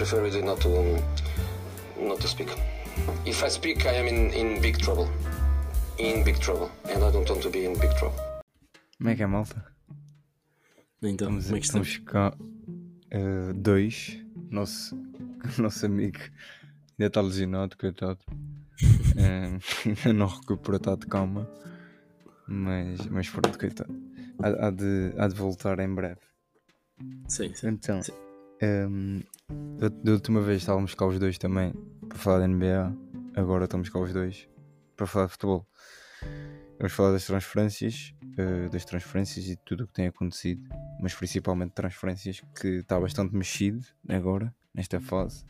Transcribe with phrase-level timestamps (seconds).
[0.00, 0.68] prefer really not to
[2.00, 2.48] not to speak.
[3.26, 5.10] If I speak, I am in, in big trouble.
[5.98, 8.18] In big trouble, and I don't want to be in big trouble.
[8.96, 9.62] Como é que é, malta?
[11.02, 11.88] Então, Estamos, como é que estamos?
[11.88, 12.34] estamos cá
[13.10, 14.18] eh, dois.
[14.50, 14.96] Nosso,
[15.60, 16.18] nosso amigo
[16.98, 18.20] ainda está lesionado, coitado.
[19.16, 21.46] Eh, ainda não recuperou, está de calma.
[22.46, 23.92] Mas, mas pronto, coitado.
[24.38, 26.20] Há, há de, há de voltar em breve.
[27.28, 27.68] Sim, sim.
[27.68, 28.12] Então, Sim.
[28.60, 29.20] Ehm,
[29.78, 31.72] da, última vez estávamos cá os dois também
[32.08, 32.94] para falar da NBA.
[33.34, 34.48] Agora estamos cá os dois
[34.96, 35.66] para falar de futebol.
[36.78, 40.62] Vamos falar das transferências, eh, das transferências e de tudo o que tem acontecido,
[41.00, 45.44] mas principalmente transferências que está bastante mexido agora, nesta fase.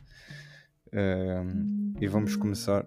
[0.91, 2.85] Ehm, e vamos começar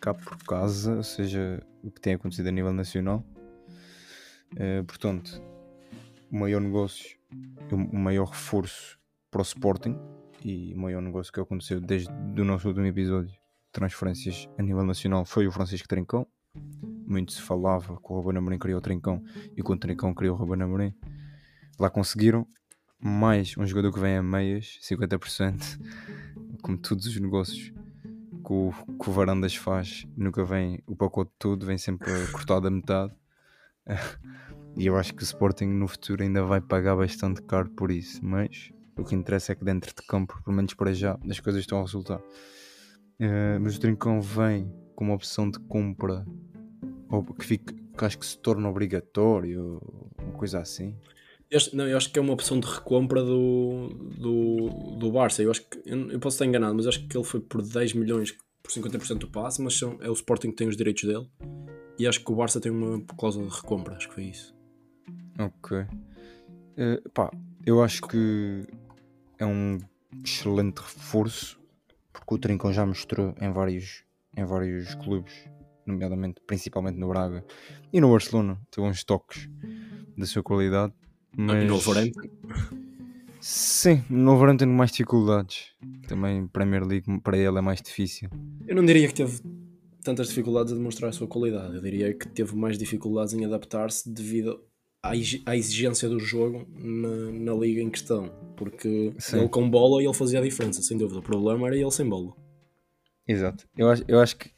[0.00, 3.24] cá por casa, ou seja, o que tem acontecido a nível nacional.
[4.56, 5.42] Eh, portanto,
[6.30, 7.18] o maior negócio,
[7.70, 8.98] o maior reforço
[9.30, 9.98] para o Sporting
[10.44, 13.34] e o maior negócio que aconteceu desde o nosso último episódio
[13.72, 16.26] transferências a nível nacional foi o Francisco Trincão.
[17.06, 19.22] Muito se falava que o Ruben Amorim queria o Trincão
[19.54, 20.94] e que o Trincão queria o Ruben Amorim.
[21.78, 22.46] Lá conseguiram
[22.98, 25.78] mais um jogador que vem a meias, 50%,
[26.62, 31.66] como todos os negócios que o, que o Varandas faz, nunca vem o pacote todo,
[31.66, 33.12] vem sempre cortado a metade.
[34.78, 38.22] E eu acho que o Sporting no futuro ainda vai pagar bastante caro por isso.
[38.22, 41.60] Mas o que interessa é que dentro de campo, pelo menos para já, as coisas
[41.60, 42.20] estão a resultar.
[43.18, 46.24] Eh, mas o Trincão vem com uma opção de compra
[47.10, 49.80] ou que, que acho que se torna obrigatório,
[50.20, 50.94] uma coisa assim.
[51.50, 55.42] Eu acho, não, eu acho que é uma opção de recompra do, do, do Barça.
[55.42, 57.92] Eu acho que eu, eu posso estar enganado, mas acho que ele foi por 10
[57.92, 61.28] milhões por 50% do passe, mas são, é o Sporting que tem os direitos dele.
[61.98, 64.54] E acho que o Barça tem uma cláusula de recompra, acho que foi isso.
[65.38, 65.86] Ok.
[66.76, 67.30] Eh, pá,
[67.64, 68.66] eu acho que
[69.38, 69.78] é um
[70.24, 71.58] excelente reforço
[72.12, 74.04] porque o Trincão já mostrou em vários,
[74.36, 75.32] em vários clubes,
[75.86, 77.44] nomeadamente, principalmente no Braga
[77.92, 79.48] e no Barcelona, teve uns toques
[80.16, 80.92] da sua qualidade.
[81.36, 81.64] Mas...
[81.64, 82.28] E no Wolverhampton?
[83.40, 85.74] Sim, no Wolverhampton tem mais dificuldades.
[86.08, 88.28] Também Premier League para ele é mais difícil.
[88.66, 89.40] Eu não diria que teve
[90.02, 91.76] tantas dificuldades a demonstrar a sua qualidade.
[91.76, 94.60] Eu diria que teve mais dificuldades em adaptar-se devido
[95.08, 98.30] à exi- à exigência do jogo na, na liga em questão.
[98.56, 99.40] Porque Sim.
[99.40, 101.18] ele com bola ele fazia a diferença, sem dúvida.
[101.20, 102.32] O problema era ele sem bola.
[103.28, 103.66] Exato.
[103.76, 104.50] Eu acho, eu acho que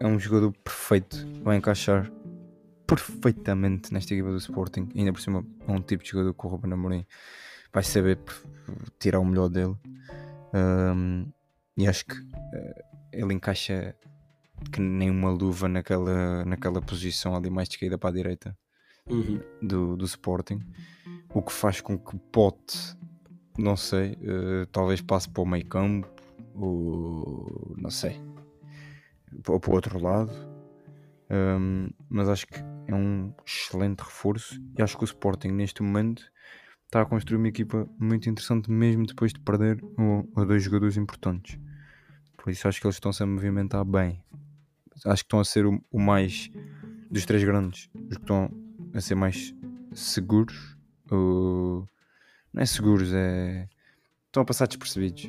[0.00, 1.16] é um jogador perfeito.
[1.42, 2.10] Vai encaixar
[2.86, 4.88] perfeitamente nesta equipa do Sporting.
[4.94, 7.06] Ainda por cima é um tipo de jogador que o Ruben Amorim
[7.72, 8.18] vai saber
[8.98, 9.74] tirar o melhor dele.
[10.52, 11.26] Ahm,
[11.76, 12.14] e acho que
[12.54, 13.96] eh, ele encaixa
[14.70, 18.56] que nem uma luva naquela, naquela posição ali mais de esquerda para a direita
[19.08, 19.40] Uhum.
[19.60, 20.60] do, do Sporting.
[21.34, 22.96] O que faz com que Pote,
[23.58, 26.08] não sei, eh, talvez passe para o meio campo,
[26.54, 28.20] ou não sei,
[29.48, 30.32] ou para o outro lado.
[31.30, 36.30] Um, mas acho que é um excelente reforço e acho que o Sporting neste momento
[36.84, 40.98] está a construir uma equipa muito interessante mesmo depois de perder o, a dois jogadores
[40.98, 41.58] importantes.
[42.36, 44.22] Por isso acho que eles estão-se a movimentar bem.
[45.06, 46.50] Acho que estão a ser o, o mais
[47.10, 48.50] dos três grandes, os que estão
[48.94, 49.54] a ser mais
[49.92, 50.76] seguros.
[51.10, 51.86] ou-
[52.52, 53.68] não é seguros, é.
[54.26, 55.24] Estão a passar despercebidos.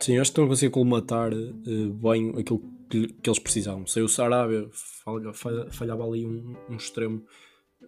[0.00, 2.60] Sim, acho que estão a conseguir colmatar eh, bem aquilo
[2.90, 3.86] que, que eles precisavam.
[3.86, 4.68] Sei o Sarabia
[5.04, 7.24] falha- falha- falhava ali um, um extremo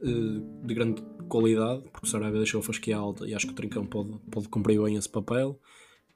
[0.03, 3.57] eh, de grande qualidade, porque o Sarabia deixou a fasquia alta e acho que o
[3.57, 5.59] Trincão pode, pode cumprir bem esse papel.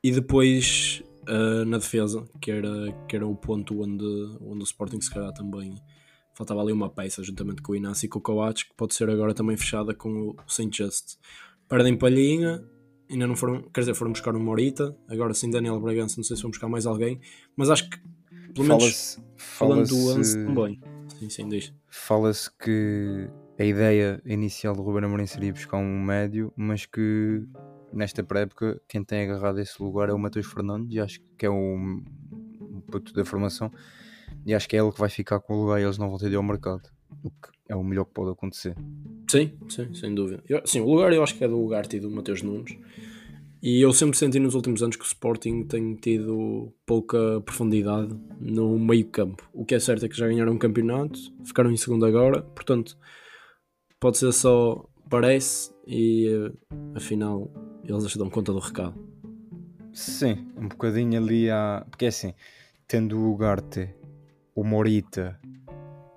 [0.02, 4.04] E depois eh, na defesa, que era, que era o ponto onde,
[4.40, 5.74] onde o Sporting se calhar também
[6.40, 9.10] faltava ali uma peça, juntamente com o Inácio e com o Coates, que pode ser
[9.10, 11.18] agora também fechada com o Saint Just.
[11.68, 12.64] Perdem palhinha,
[13.10, 16.36] ainda não foram, quer dizer, foram buscar o Morita, agora sim Daniel Bragança, não sei
[16.36, 17.20] se vão buscar mais alguém,
[17.54, 17.98] mas acho que
[18.54, 20.80] pelo menos Fala-se falando do Anse fala-se- também.
[21.18, 21.74] Sim, sim, diz.
[21.88, 23.28] fala-se que
[23.58, 27.44] a ideia inicial do Ruben Amorim seria buscar um médio, mas que
[27.92, 31.50] nesta pré-época quem tem agarrado esse lugar é o Matheus Fernandes, e acho que é
[31.50, 32.02] um
[32.90, 33.70] puto da formação,
[34.44, 36.19] e acho que é ele que vai ficar com o lugar e eles não vão
[36.19, 36.82] ter de ao mercado,
[37.22, 38.75] o que é o melhor que pode acontecer.
[39.31, 40.42] Sim, sim, sem dúvida.
[40.48, 42.76] Eu- sim, o lugar eu acho que é do Ugarte e do Mateus Nunes.
[43.62, 48.78] E eu sempre senti nos últimos anos que o Sporting tem tido pouca profundidade no
[48.78, 49.48] meio campo.
[49.52, 52.96] O que é certo é que já ganharam um campeonato, ficaram em segundo agora, portanto,
[54.00, 56.52] pode ser só parece e eh,
[56.94, 57.50] afinal
[57.84, 58.94] eles dão conta do recado.
[59.93, 61.84] Sim, um bocadinho ali há.
[61.90, 62.32] Porque é assim,
[62.88, 63.90] tendo o Ugarte,
[64.55, 65.38] o Morita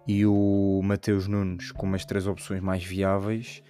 [0.08, 3.64] e o Mateus Nunes como as três opções mais viáveis,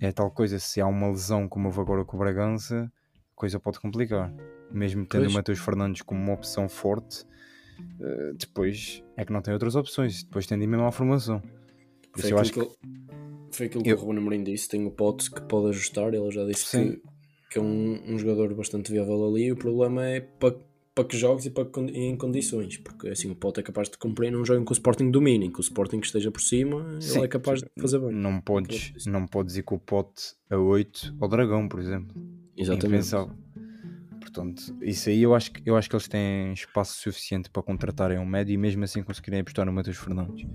[0.00, 3.58] é tal coisa, se há uma lesão como houve agora com o Bragança, a coisa
[3.58, 4.32] pode complicar.
[4.70, 5.32] Mesmo tendo Pois.
[5.32, 7.24] o Matheus Fernandes como uma opção forte,
[8.00, 10.22] eh, depois é que não tem outras opções.
[10.24, 11.40] Depois tem de ir mesmo à formação.
[11.40, 12.70] Por Foi isso eu acho que, ele-
[13.52, 14.68] foi aquilo que Eu- o Ruben Amorim disse.
[14.68, 16.12] Tem o pote que pode ajustar.
[16.12, 16.92] Ele já disse Sim.
[16.92, 17.02] que,
[17.52, 19.52] que é um, um jogador bastante viável ali.
[19.52, 20.56] O problema é para,
[20.96, 22.78] para que jogues e para que e em condições.
[22.78, 24.32] Porque assim, o pote é capaz de cumprir.
[24.32, 25.52] Não joguem com o Sporting dominem.
[25.52, 28.12] Que o Sporting esteja por cima, Sim, ele é capaz de fazer bem.
[28.12, 32.16] não podes, não podes ir com o pote a 8 ao Dragão, por exemplo.
[32.56, 33.10] Exatamente.
[34.20, 38.18] Portanto, isso aí eu acho, que, eu acho que eles têm espaço suficiente para contratarem
[38.18, 40.46] um médio e mesmo assim conseguirem apostar no Matheus Fernandes.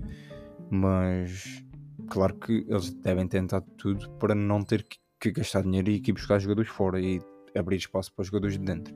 [0.68, 1.64] Mas
[2.10, 6.12] claro que eles devem tentar tudo para não ter que, que gastar dinheiro e ir
[6.12, 7.20] buscar jogadores fora e
[7.56, 8.92] abrir espaço para os jogadores de dentro.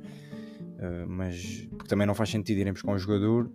[0.77, 3.51] Uh, mas porque também não faz sentido irem buscar um jogador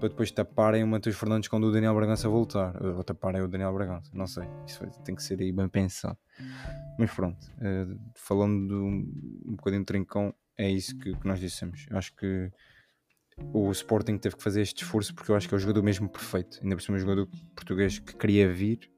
[0.00, 2.74] para depois taparem o Matheus Fernandes quando o Daniel Bragança voltar.
[2.82, 4.10] Ou taparem o Daniel Bragança.
[4.14, 4.44] Não sei.
[4.66, 6.18] Isso tem que ser aí bem pensado.
[6.98, 11.86] Mas pronto, uh, falando do- um bocadinho de trincão, é isso que, que nós dissemos.
[11.90, 12.50] Eu acho que
[13.52, 16.08] o Sporting teve que fazer este esforço porque eu acho que é o jogador mesmo
[16.08, 16.58] perfeito.
[16.62, 18.90] Ainda por cima, um jogador português que queria vir.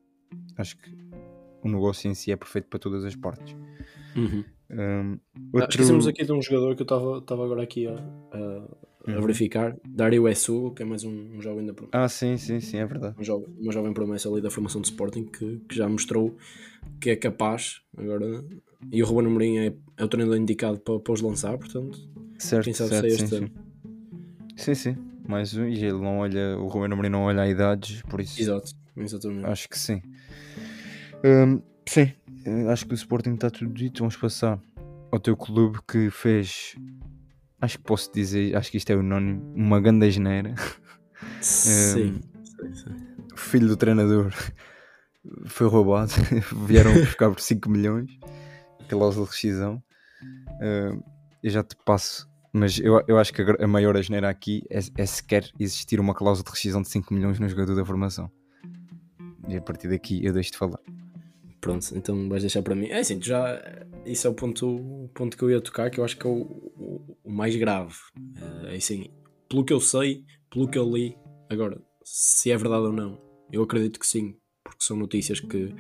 [0.56, 0.90] Acho que
[1.62, 3.54] o negócio em si é perfeito para todas as partes.
[4.16, 4.44] Uhum.
[4.70, 8.68] Um, Ah, outro- Esquecemos aqui de um jogador que eu estava agora aqui a, a-
[9.06, 9.20] a Uhum.
[9.20, 9.76] verificar.
[9.86, 11.98] Dario Essu, que é mais um, um jovem da promessa.
[11.98, 13.14] Ah, sim, sim, sim, é verdade.
[13.18, 16.34] um jovem, uma jovem promessa ali da formação de Sporting que, que já mostrou
[17.00, 18.42] que é capaz agora
[18.90, 21.98] e o Ruben Amorim é, é o treinador indicado para, para os lançar, portanto
[22.38, 23.36] Certo, quem sabe certo, é sim, este sim.
[23.36, 23.50] ano.
[24.56, 24.96] Sim, sim.
[25.28, 28.40] Mais um, e ele não olha, o Ruben Amorim não olha a idades, por isso
[28.40, 29.44] Exato, exatamente.
[29.46, 30.00] acho que sim.
[31.24, 32.10] Hum, sim,
[32.70, 34.00] acho que o Sporting está tudo dito.
[34.00, 34.60] Vamos passar
[35.14, 36.74] ao teu clube que fez,
[37.60, 40.54] acho que posso dizer, acho que isto é unânime, uma grande geneira.
[41.40, 42.96] Sim, sim, sim.
[43.32, 44.32] O filho do treinador
[45.46, 46.10] foi roubado,
[46.66, 48.10] vieram buscar por 5 milhões,
[48.88, 49.82] cláusula de rescisão.
[50.60, 51.00] Hum,
[51.42, 54.80] eu já te passo, mas eu, eu acho que a, a maior asneira aqui é,
[54.96, 58.28] é sequer existir uma cláusula de rescisão de 5 milhões no jogador da formação.
[59.46, 60.80] E a partir daqui eu deixo de falar.
[61.64, 62.88] Pronto, então vais deixar para mim.
[62.88, 63.58] É assim, já.
[64.04, 66.28] Isso é o ponto, o ponto que eu ia tocar, que eu acho que é
[66.28, 67.94] o, o, o mais grave.
[68.66, 69.06] É assim,
[69.48, 71.16] pelo que eu sei, pelo que eu li,
[71.48, 73.18] agora, se é verdade ou não,
[73.50, 75.74] eu acredito que sim, porque são notícias que,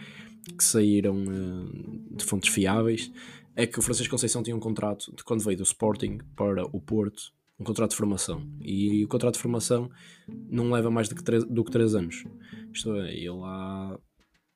[0.56, 3.12] que saíram eh, de fontes fiáveis.
[3.54, 6.80] É que o Francisco Conceição tinha um contrato de quando veio do Sporting para o
[6.80, 8.42] Porto, um contrato de formação.
[8.62, 9.90] E o contrato de formação
[10.48, 12.24] não leva mais do que 3, do que três anos.
[12.72, 13.98] Isto é, ele há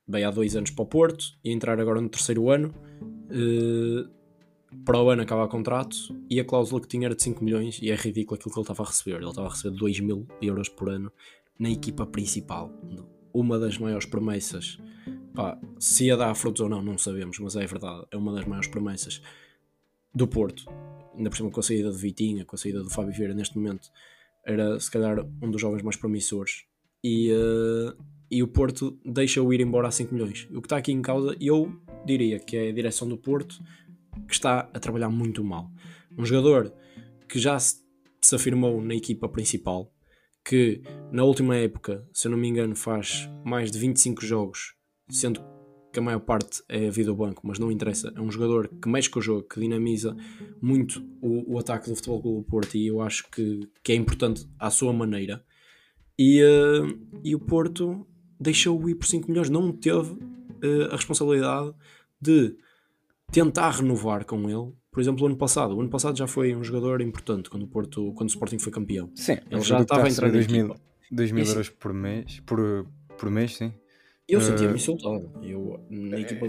[0.09, 2.75] veio há dois anos para o Porto e entrar agora no terceiro ano.
[3.31, 4.09] eh,
[4.85, 5.97] para o ano acabar o contrato
[6.29, 8.65] e a cláusula que tinha era de 5 milhões e é ridículo aquilo que ele
[8.65, 9.17] estava a receber.
[9.17, 11.11] Ele estava a receber 2 mil euros por ano
[11.59, 12.71] na equipa principal.
[13.33, 14.79] Uma das maiores promessas.
[15.35, 18.07] Pá, se ia dar frutos ou não, não sabemos, mas é verdade.
[18.11, 19.23] É uma das maiores promessas
[20.15, 20.65] do Porto.
[21.17, 23.57] Ainda por cima com a saída de Vitinha, com a saída do Fábio Vieira neste
[23.57, 23.89] momento,
[24.45, 26.65] era se calhar um dos jovens mais promissores.
[27.03, 27.95] E, eh,
[28.31, 30.47] e o Porto deixa-o ir embora a 5 milhões.
[30.51, 31.73] O que está aqui em causa, eu
[32.05, 33.59] diria que é a direção do Porto
[34.27, 35.71] que está a trabalhar muito mal.
[36.17, 36.73] Um jogador
[37.29, 37.83] que já se,
[38.33, 39.93] afirmou na equipa principal,
[40.45, 40.83] que
[41.13, 44.75] na última época, se eu não me engano, faz mais de 25 jogos,
[45.09, 45.41] sendo
[45.93, 48.13] que a maior parte é a vida ao banco, mas não interessa.
[48.15, 50.17] É um jogador que mexe com o jogo, que dinamiza
[50.61, 54.47] muito o, o ataque do Futebol do Porto e eu acho que, que é importante
[54.59, 55.43] à sua maneira.
[56.19, 58.07] E, eh, e o Porto
[58.41, 60.17] deixou-o ir por 5 milhões, não teve
[60.63, 61.73] eh, a responsabilidade
[62.21, 62.57] de
[63.31, 64.73] tentar renovar com ele.
[64.91, 65.77] Por exemplo, o ano passado.
[65.77, 68.73] O ano passado já foi um jogador importante quando o, Porto, quando o Sporting foi
[68.73, 69.11] campeão.
[69.15, 70.81] Sim, Ele já estava na receber equipa.
[71.11, 73.73] 2 mil Esse- euros por mês, por, por mês, sim.
[74.29, 75.31] Eu Eh, sentia-me insultado.
[75.43, 76.47] Eu, na equipa,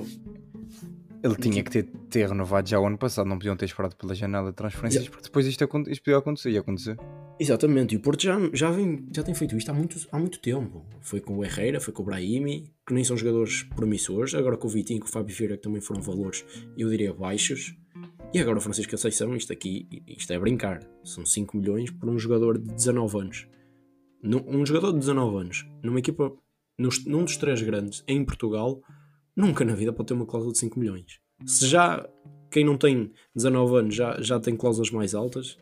[1.21, 4.15] Ele tinha que ter, ter renovado já o ano passado, não podiam ter esperado pela
[4.15, 6.97] janela de transferências, porque depois isto, isto podia acontecer e acontecer.
[7.39, 10.39] Exatamente, e o Porto já, já, vem, já tem feito isto há muito, há muito
[10.39, 10.85] tempo.
[10.99, 14.35] Foi com o Herrera, foi com o Brahimi, que nem são jogadores promissores.
[14.35, 16.43] Agora com o Vitinho com o Fábio Vieira, que também foram valores,
[16.77, 17.73] eu diria, baixos.
[18.33, 20.81] E agora o Francisco Conceição, isto aqui, isto é brincar.
[21.05, 23.47] São 5 milhões por um jogador de 19 anos.
[24.21, 26.33] Um jogador de 19 anos, numa equipa,
[26.77, 28.81] num dos três grandes, em Portugal,
[29.33, 31.21] nunca na vida pode ter uma cláusula de 5 milhões.
[31.45, 32.05] Se já
[32.51, 35.57] quem não tem 19 anos já, já tem cláusulas mais altas,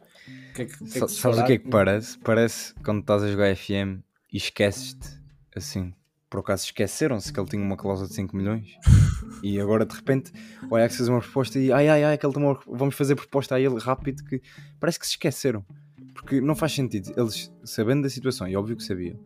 [0.54, 2.18] que é que, o que, é Sabes o que é que parece?
[2.20, 5.08] Parece quando estás a jogar FM e esqueces-te,
[5.56, 5.94] assim,
[6.30, 8.78] por acaso esqueceram-se que ele tinha uma cláusula de 5 milhões
[9.42, 10.32] e agora de repente
[10.70, 13.56] o Ajax fez uma proposta e ai ai ai, que ele tomou, vamos fazer proposta
[13.56, 14.42] a ele rápido que
[14.80, 15.66] parece que se esqueceram.
[16.14, 19.20] Porque não faz sentido, eles sabendo da situação, e óbvio que sabiam,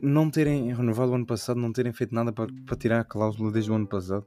[0.00, 3.52] não terem renovado o ano passado, não terem feito nada para, para tirar a cláusula
[3.52, 4.26] desde o ano passado.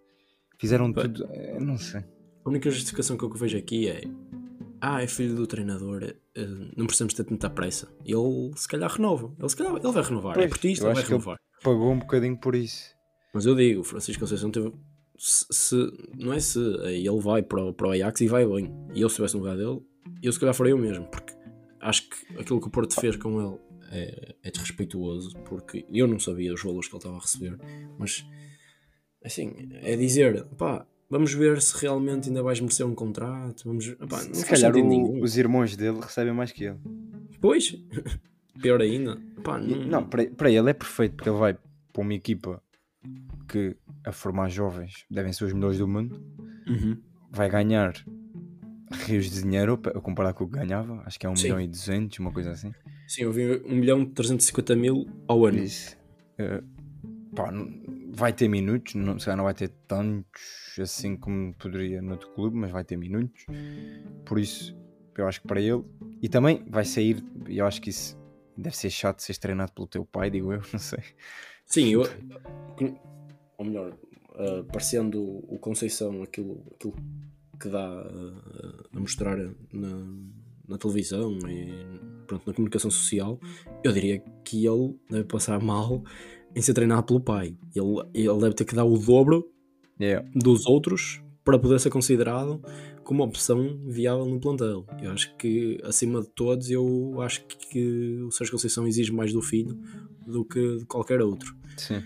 [0.59, 2.01] Fizeram tudo, eh, não sei.
[2.45, 4.03] A única justificação que eu vejo aqui é
[4.81, 7.87] ah, é filho do treinador, eh, não precisamos ter tanta pressa.
[8.05, 9.33] Ele se calhar renova.
[9.39, 10.33] Ele se calhar ele vai renovar.
[10.35, 11.37] Pois, é portista, ele vai renovar.
[11.63, 12.93] Pagou um bocadinho por isso.
[13.33, 14.71] Mas eu digo, o Francisco Conceição teve.
[15.17, 18.45] Se, se- não é se, é ele vai para, o- para o Ajax e vai
[18.45, 18.73] bem.
[18.93, 19.81] E eu, se estivesse no lugar dele,
[20.21, 21.33] eu se calhar faria o mesmo, porque
[21.81, 23.57] acho que aquilo que o Porto fez com ele
[23.91, 27.57] é, é desrespeituoso, porque eu não sabia os valores que ele estava a receber,
[27.97, 28.25] mas
[29.23, 30.85] assim, é dizer, pá,
[31.17, 33.85] vamos ver se realmente ainda vais merecer um contrato, vamos,
[34.33, 36.77] Se calhar o- os irmãos dele recebem mais que ele.
[37.39, 37.75] Pois,
[38.61, 41.53] pior ainda, não, Não, para, para ele é perfeito, porque ele vai
[41.93, 42.61] para uma equipa
[43.47, 46.21] que a formar jovens devem ser os melhores do mundo,
[46.67, 46.97] Uhum.
[47.31, 47.93] vai ganhar
[49.05, 51.43] rios de dinheiro a comparar com o que ganhava, acho que é 1 Sim.
[51.43, 52.71] milhão e 200, uma coisa assim.
[53.07, 55.59] Sim, eu vi 1 milhão e 350 mil ao ano.
[55.59, 55.95] Isso.
[56.39, 56.61] Eh,
[57.35, 57.71] pá, não-
[58.15, 62.55] vai ter minutos, não, se calhar não vai ter tantos assim como poderia noutro clube,
[62.55, 63.45] mas vai ter minutos.
[64.25, 64.75] Por isso,
[65.17, 65.83] eu acho que para ele.
[66.21, 68.17] E também vai sair, eu acho que isso
[68.57, 71.03] deve ser chato seres treinado pelo teu pai, digo eu, não sei.
[71.65, 72.03] Sim, eu,
[73.57, 73.97] ou melhor,
[74.31, 76.95] uh, parecendo o Conceição aquilo, aquilo
[77.59, 79.37] que dá uh, a mostrar
[79.73, 80.07] na,
[80.67, 83.39] na televisão e pronto, na comunicação social,
[83.83, 86.03] eu diria que ele deve passar mal
[86.55, 87.55] em ser treinado pelo pai.
[87.75, 89.51] Ele, ele deve ter que dar o dobro
[89.97, 90.27] Yeah.
[90.35, 92.61] dos outros para poder ser considerado
[93.03, 94.85] como uma opção viável no plantel.
[95.01, 99.41] Eu acho que, acima de todos, eu acho que o Sérgio Conceição exige mais do
[99.41, 99.79] filho
[100.27, 101.55] do que de qualquer outro.
[101.77, 102.01] Sim.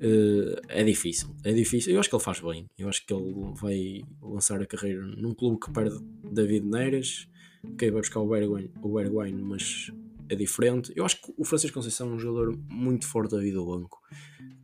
[0.00, 1.92] Eh, é difícil, é difícil.
[1.92, 2.66] Eu acho que ele faz bem.
[2.78, 5.98] Eu acho que ele vai lançar a carreira num clube que perde
[6.30, 7.28] David Neres,
[7.76, 9.92] que vai buscar o Bergwijn, o Bergwijn, mas
[10.30, 10.92] é diferente.
[10.94, 13.98] Eu acho que o Francisco Conceição é um jogador muito forte a vida do banco.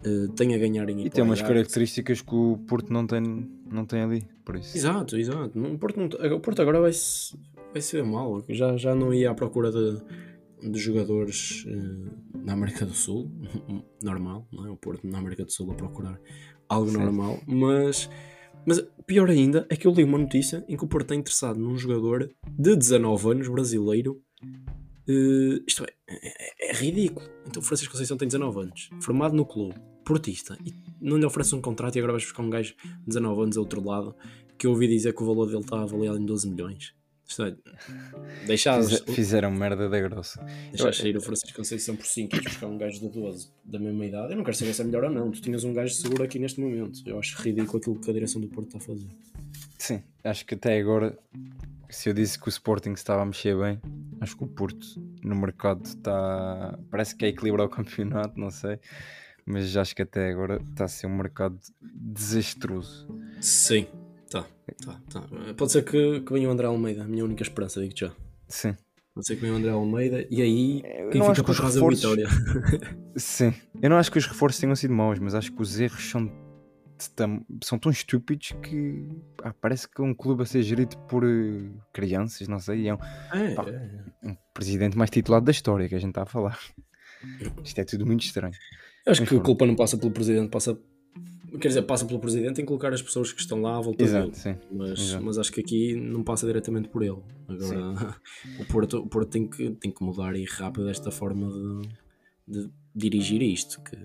[0.05, 3.23] Eh, tem a ganhar em E tem umas características que o Porto não tem,
[3.71, 4.77] não tem ali, por isso.
[4.77, 5.59] Exato, exato.
[5.59, 7.37] O Porto, não- o Porto agora vai, se-
[7.73, 8.45] vai ser mal.
[8.49, 12.11] Já, já não ia à procura de, de jogadores eh,
[12.45, 13.31] na América do Sul.
[14.03, 14.71] Normal, não é?
[14.71, 16.21] O Porto na América do Sul a procurar
[16.69, 16.99] algo Sim.
[16.99, 17.41] normal.
[17.47, 18.11] Mas,
[18.67, 21.59] mas pior ainda é que eu li uma notícia em que o Porto está interessado
[21.59, 24.21] num jogador de 19 anos, brasileiro.
[25.09, 27.27] Eh, isto é, é, é ridículo.
[27.47, 31.55] Então o Francisco Conceição tem 19 anos, formado no clube, portista, e não lhe oferece
[31.55, 34.15] um contrato e agora vais buscar um gajo de 19 anos a outro lado
[34.59, 36.95] que eu ouvi dizer que o valor dele está avaliado em 12 milhões.
[37.27, 37.57] Isto é,
[38.47, 40.45] deixares, Fize- Fizeram merda da grossa.
[40.71, 44.05] deixares sair o Francisco Conceição por 5 e buscar um gajo de 12 da mesma
[44.07, 44.33] idade.
[44.33, 45.31] Eu não quero saber se é melhor ou não.
[45.31, 47.01] Tu tinhas um gajo seguro aqui neste momento.
[47.07, 49.09] Eu acho ridículo aquilo que a direção do Porto está a fazer.
[49.79, 51.19] Sim, acho que até agora,
[51.95, 53.81] se eu disse que o Sporting estava a mexer bem,
[54.21, 54.87] acho que o Porto
[55.23, 56.79] no mercado está.
[56.91, 58.79] Parece que é equilibrar o campeonato, não sei.
[59.47, 61.59] Mas acho que até agora está a ser um mercado
[62.19, 63.07] desastroso.
[63.41, 63.87] Sim,
[64.31, 64.47] tá,
[64.85, 65.23] tá, tá.
[65.57, 68.13] Pode ser que, que venha o André Almeida, a minha única esperança, digo já.
[68.49, 68.75] Sim,
[69.15, 70.83] Pode ser que venha o André Almeida e aí
[71.13, 72.27] quem fica por os é reforços- Vitória.
[73.17, 73.53] sim.
[73.83, 76.31] Eu não acho que os reforços tenham sido maus, mas acho que os erros são,
[77.11, 79.09] tam- são tão estúpidos que
[79.43, 82.89] ah, parece que é um clube a ser gerido por eh, crianças, não sei.
[82.89, 82.99] É um,
[83.33, 83.65] É, Pá.
[83.69, 84.05] é.
[84.29, 86.59] um presidente mais titulado da história que a gente está a falar.
[87.63, 88.55] Isto é tudo muito estranho.
[89.07, 90.79] Eu acho Mas que a culpa não passa pelo presidente, passa.
[91.61, 94.27] Quer dizer, passa pelo presidente em colocar as pessoas que estão lá à volta Exato,
[94.31, 94.37] dele.
[94.37, 94.57] sim.
[94.73, 95.25] Mas, exato.
[95.25, 97.23] mas acho que aqui não passa diretamente por ele.
[97.47, 98.17] Agora,
[98.59, 101.49] o Porto, o Porto tem, que, tem que mudar e rápido esta forma
[102.49, 103.81] de, de dirigir isto.
[103.85, 103.97] Que,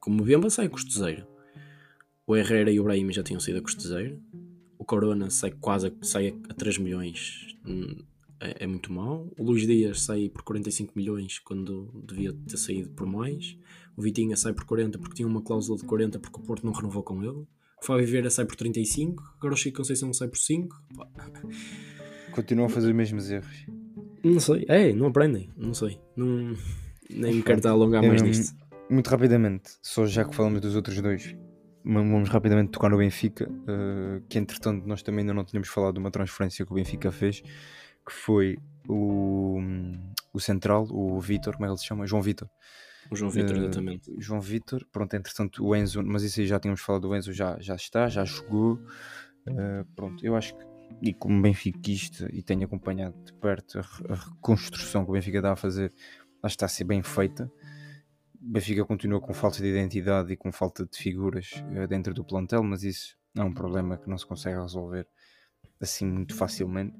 [0.00, 1.26] como Bemba sai a custo zero.
[2.28, 4.20] O Herrera e o Brahim já tinham saído a custo zero.
[4.78, 7.56] O Corona sai quase a, sai a 3 milhões.
[7.66, 7.96] Hum,
[8.40, 9.28] É, é muito mau.
[9.36, 13.56] O Luís Dias sai por 45 milhões quando devia ter saído por mais.
[13.96, 16.72] O Vitinha sai por 40 porque tinha uma cláusula de 40 porque o Porto não
[16.72, 17.44] renovou com ele.
[17.80, 19.22] O Fábio Vieira sai por 35.
[19.38, 20.76] Agora o Chico Conceição sai por 5.
[20.96, 21.08] Pá,
[22.32, 23.66] Continuam a fazer os mesmos erros.
[24.22, 24.64] Não sei.
[24.68, 25.50] É, não aprendem.
[25.56, 25.98] Não sei.
[26.16, 26.54] Não,
[27.10, 28.56] nem me quero estar a alongar mais Hum, nisto.
[28.90, 31.34] Muito rapidamente, só já que falamos dos outros dois,
[31.94, 36.00] vamos rapidamente tocar no Benfica, eh, que entretanto nós também ainda não tínhamos falado de
[36.00, 39.58] uma transferência que o Benfica fez, que foi o,
[40.32, 42.06] o Central, o Vitor, como é que ele se chama?
[42.06, 42.48] João Vitor.
[43.10, 44.14] O João Vitor, Eh, exatamente.
[44.18, 47.56] João Vitor, pronto, entretanto o Enzo, mas isso aí já tínhamos falado do Enzo, já,
[47.58, 48.78] já está, já jogou.
[49.46, 50.64] Eh, pronto, eu acho que,
[51.02, 55.52] e como benfiquista, e tenho acompanhado de perto a, a reconstrução que o Benfica está
[55.52, 55.92] a fazer,
[56.42, 57.50] acho que está a ser bem feita.
[58.40, 62.62] Benfica continua com falta de identidade e com falta de figuras eh, dentro do plantel,
[62.62, 65.06] mas isso é um problema que não se consegue resolver
[65.80, 66.96] assim muito facilmente.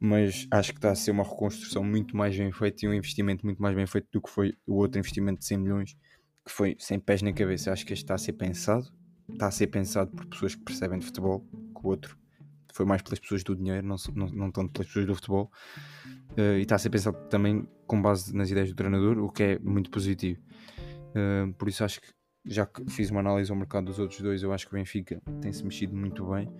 [0.00, 3.44] Mas acho que está a ser uma reconstrução muito mais bem feita e um investimento
[3.46, 5.96] muito mais bem feito do que foi o outro investimento de 100 milhões,
[6.44, 7.72] que foi sem pés na cabeça.
[7.72, 8.92] Acho que este está a ser pensado,
[9.30, 12.18] está a ser pensado por pessoas que percebem de futebol, que o outro
[12.72, 15.50] foi mais pelas pessoas do dinheiro, não, não, não tanto pelas pessoas do futebol.
[16.32, 19.42] Uh, e está a ser pensado também com base nas ideias do treinador, o que
[19.42, 20.40] é muito positivo.
[21.10, 22.08] Uh, por isso acho que
[22.44, 25.20] já que fiz uma análise ao mercado dos outros dois, eu acho que o Benfica
[25.40, 26.50] tem-se mexido muito bem,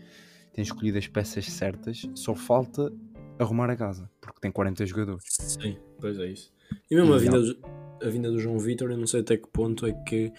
[0.52, 2.92] tem escolhido as peças certas, só falta
[3.38, 5.24] arrumar a casa, porque tem 40 jogadores.
[5.28, 6.52] Sim, pois é isso.
[6.90, 7.58] E mesmo e a, vinda do,
[8.02, 10.32] a vinda do João Vitor, eu não sei até que ponto é que.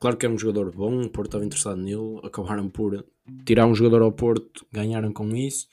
[0.00, 3.04] Claro que é um jogador bom, o Porto estava interessado nele, acabaram por
[3.44, 5.68] tirar um jogador ao Porto, ganharam com isso,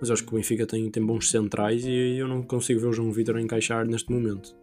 [0.00, 2.92] mas acho que o Benfica tem, tem bons centrais e eu não consigo ver o
[2.92, 4.54] João Vitor encaixar neste momento.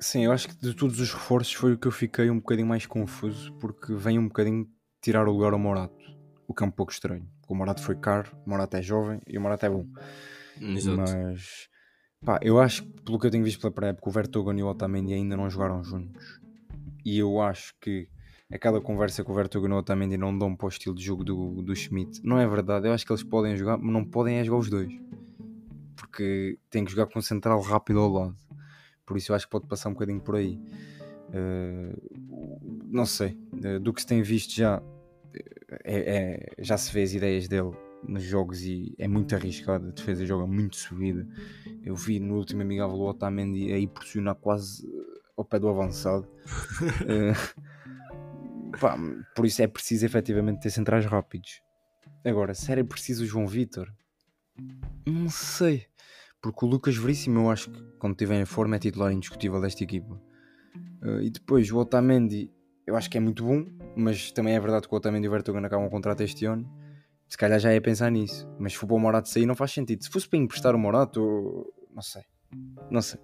[0.00, 2.68] Sim, eu acho que de todos os reforços foi o que eu fiquei um bocadinho
[2.68, 4.66] mais confuso, porque vem um bocadinho
[5.02, 5.96] tirar o lugar ao Morato,
[6.46, 7.28] o que é um pouco estranho.
[7.48, 9.86] O Morato foi caro, o Morato é jovem e o Morato é bom.
[10.60, 10.96] Exato.
[10.96, 11.68] Mas
[12.24, 14.68] pá, eu acho que pelo que eu tenho visto pela pré-época, o Vertogen e o
[14.68, 16.40] Otamendi ainda não jogaram juntos.
[17.04, 18.08] E eu acho que
[18.52, 21.22] aquela conversa com o Vertogen e o Otamendi não dão para o estilo de jogo
[21.22, 22.20] do, do Schmidt.
[22.24, 24.70] Não é verdade, eu acho que eles podem jogar, mas não podem é jogar os
[24.70, 24.92] dois.
[25.96, 28.36] Porque tem que jogar com um central rápido ao lado.
[29.04, 30.58] Por isso eu acho que pode passar um bocadinho por aí.
[31.28, 34.82] Uh, não sei, uh, do que se tem visto já,
[35.84, 37.72] é, é, já se vê as ideias dele
[38.06, 39.88] nos jogos e é muito arriscado.
[39.88, 41.26] A defesa joga muito subida.
[41.84, 44.88] Eu vi no último amigável o Otamendi aí pressionar quase
[45.36, 46.26] ao pé do avançado.
[46.26, 47.68] uh,
[48.80, 48.96] pá,
[49.34, 51.60] por isso é preciso efetivamente ter centrais rápidos.
[52.24, 53.92] Agora, se era preciso o João Vitor,
[55.06, 55.86] não sei.
[56.40, 59.82] Porque o Lucas Veríssimo, eu acho que quando estiver em forma, é titular indiscutível desta
[59.82, 60.20] equipa.
[61.02, 62.50] Uh, e depois o Otamendi,
[62.86, 63.66] eu acho que é muito bom,
[63.96, 66.68] mas também é verdade que o Otamendi e o Vertogen acabam o contrato este ano
[67.28, 68.48] se calhar já ia pensar nisso.
[68.58, 70.02] Mas se for para o Morato sair, não faz sentido.
[70.02, 72.22] Se fosse para emprestar o Morato, não sei.
[72.90, 73.20] Não sei.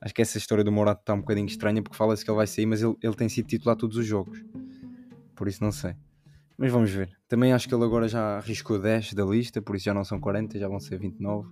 [0.00, 2.46] Acho que essa história do Morato está um bocadinho estranha porque fala-se que ele vai
[2.46, 4.42] sair, mas ele, ele tem sido titular todos os jogos.
[5.34, 5.94] Por isso não sei.
[6.56, 7.10] Mas vamos ver.
[7.28, 10.20] Também acho que ele agora já arriscou 10 da lista, por isso já não são
[10.20, 11.48] 40, já vão ser 29.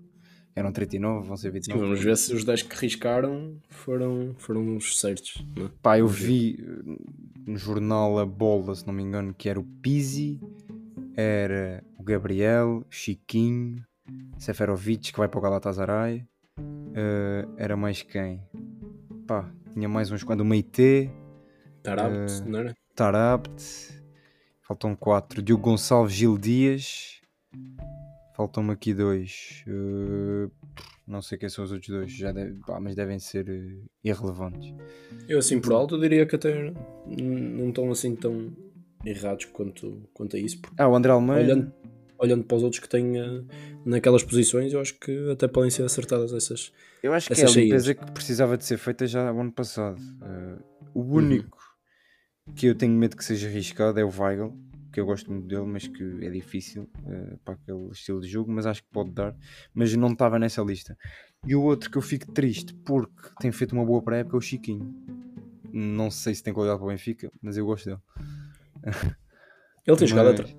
[0.54, 1.80] Eram 39, vão ser 29.
[1.80, 5.44] Sim, vamos ver se os 10 que arriscaram foram, foram os certos.
[5.56, 5.66] Não?
[5.66, 5.70] É?
[5.82, 6.96] Pá, eu vi eh,
[7.46, 10.38] no jornal A Bola, se não me engano, que era o Pizzi
[11.16, 13.84] era o Gabriel, Chiquinho,
[14.38, 16.26] Seferovic que vai para o Galatasaray.
[16.58, 18.42] Uh, era mais quem?
[19.26, 21.10] Pá, tinha mais uns quando o Meite.
[21.82, 22.74] Tarabt, uh, não era?
[22.94, 23.62] Tarabt.
[24.62, 25.42] Faltam quatro.
[25.42, 27.20] Diogo Gonçalves, Gil Dias.
[28.36, 29.64] Faltam-me aqui dois.
[29.66, 30.50] Uh,
[31.06, 34.74] não sei quem são os outros dois, já deve, pá, mas devem ser uh, irrelevantes.
[35.28, 36.72] Eu assim por alto diria que até
[37.06, 38.50] não estão assim tão
[39.04, 40.60] errados quanto, quanto a isso.
[40.78, 41.42] Ah, o André Almeida.
[41.42, 41.72] Olhando,
[42.18, 43.46] olhando para os outros que têm uh,
[43.84, 46.72] naquelas posições, eu acho que até podem ser acertadas essas.
[47.02, 50.00] Eu acho que é a limpeza que precisava de ser feita já no ano passado.
[50.94, 51.71] O único uhum.
[52.54, 54.52] Que eu tenho medo que seja arriscado é o Weigl,
[54.92, 58.52] que eu gosto muito dele, mas que é difícil uh, para aquele estilo de jogo,
[58.52, 59.34] mas acho que pode dar.
[59.74, 60.96] Mas não estava nessa lista.
[61.46, 64.40] E o outro que eu fico triste porque tem feito uma boa pré-época é o
[64.40, 64.94] Chiquinho.
[65.72, 68.00] Não sei se tem qualidade para o Benfica, mas eu gosto dele.
[69.84, 70.10] Ele tem Mas...
[70.10, 70.56] jogado atrás.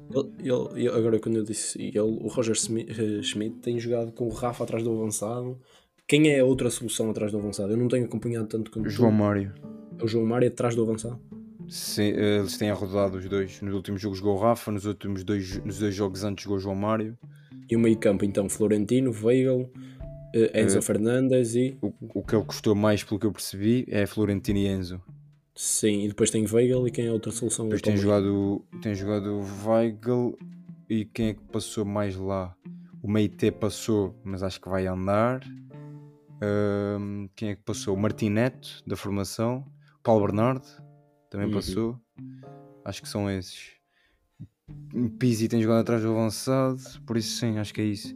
[0.94, 4.84] Agora, quando eu disse ele, o Roger eh, Schmidt tem jogado com o Rafa atrás
[4.84, 5.62] do avançado.
[6.06, 7.72] Quem é a outra solução atrás do avançado?
[7.72, 9.16] Eu não tenho acompanhado tanto quanto João tu.
[9.16, 9.54] Mário.
[9.98, 11.22] É o João Mário atrás do avançado?
[11.74, 13.60] Sim, eh, eles têm rodado os dois.
[13.60, 16.60] Nos últimos jogos jogou o Rafa, nos últimos dois, nos dois jogos antes jogou o
[16.60, 17.18] João Mário.
[17.68, 19.68] E o meio campo, então, Florentino, Weigl,
[20.36, 21.76] eh, Enzo uh, Fernandes e.
[21.82, 25.02] O, o que ele custou mais, pelo que eu percebi, é Florentino e Enzo.
[25.56, 27.66] Sim, e depois tem Weigl e quem é a outra solução?
[27.66, 30.38] Depois tem jogado, tem jogado Weigl
[30.88, 32.56] e quem é que passou mais lá?
[33.02, 35.42] O Meite passou, mas acho que vai andar.
[36.40, 37.96] Um, quem é que passou?
[37.96, 39.66] O Martineto, da formação.
[40.04, 40.68] Paulo Bernardo,
[41.34, 41.54] também uhum.
[41.56, 42.00] passou.
[42.86, 43.72] Acho que são esses.
[45.18, 48.16] Pizzi tem jogado atrás do avançado, por isso sim, acho que é isso.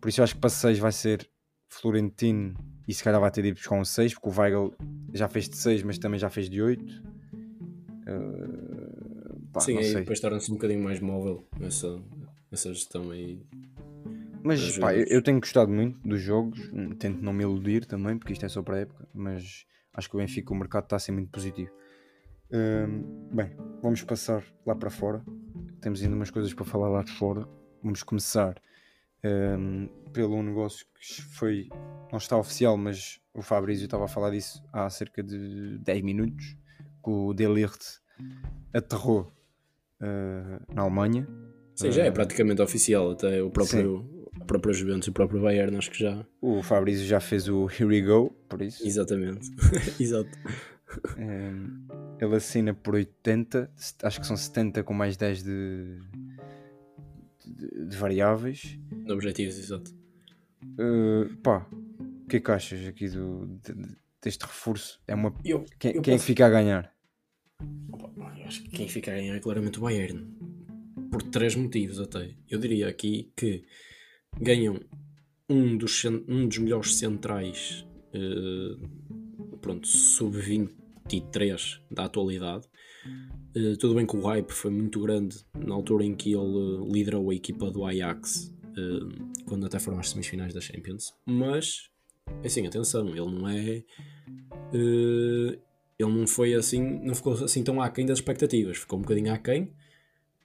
[0.00, 1.28] Por isso acho que para 6 vai ser
[1.68, 2.54] Florentino
[2.86, 4.74] e se calhar vai ter de ir buscar um 6, porque o Weigl
[5.12, 6.82] já fez de 6, mas também já fez de 8.
[8.08, 12.00] Uh, pá, Sim, aí depois torna-se um bocadinho mais móvel essa,
[12.50, 13.42] essa gestão aí.
[14.42, 16.58] Mas pá, eu, eu, tenho gostado muito dos jogos,
[16.98, 20.16] tento não me iludir também, porque isto é só para a época, mas acho que
[20.16, 21.70] o Benfica, o mercado está a ser muito positivo.
[22.50, 23.50] Uh, bem,
[23.82, 25.22] vamos passar lá para fora.
[25.80, 27.46] Temos ainda umas coisas para falar lá de fora.
[27.82, 28.60] Vamos começar
[29.24, 31.68] um, pelo negócio que foi,
[32.10, 36.56] não está oficial, mas o Fabrício estava a falar disso há cerca de 10 minutos,
[37.04, 38.00] que o Delirte
[38.72, 39.32] aterrou
[40.00, 41.26] uh, na Alemanha.
[41.74, 45.76] Sim, já é praticamente oficial, até o próprio, a própria Juventus e o próprio Bayern,
[45.76, 46.26] acho que já.
[46.40, 48.84] O Fabrício já fez o Here We Go, por isso.
[48.86, 49.48] Exatamente,
[50.00, 50.30] exato.
[51.16, 53.70] Um, ele assina por 80,
[54.02, 55.98] acho que são 70 com mais 10 de,
[57.44, 58.78] de, de variáveis.
[58.92, 59.94] De objetivos, exato.
[60.78, 61.66] Uh, pá,
[62.00, 65.00] o que é que achas aqui do, de- deste reforço?
[65.06, 66.92] É uma, Eu, quem, eu quem é fica a ganhar?
[67.92, 68.10] Opa,
[68.46, 70.26] acho que quem fica a ganhar é claramente o Bayern.
[71.10, 72.34] Por três motivos até.
[72.48, 73.64] Eu diria aqui que
[74.40, 74.78] ganham
[75.48, 78.76] um dos, um dos melhores centrais eh,
[79.62, 79.88] pronto,
[81.08, 82.66] sub-23 da atualidade.
[83.54, 86.92] Eh, tudo bem que o hype foi muito grande na altura em que ele eh,
[86.92, 91.14] liderou a equipa do Ajax, eh, quando até foram às semifinais da Champions.
[91.26, 91.90] Mas,
[92.44, 93.82] assim, atenção, ele não é.
[94.72, 95.58] ele
[95.98, 99.72] não foi assim, não ficou assim tão aquém das expectativas, ficou um bocadinho aquém,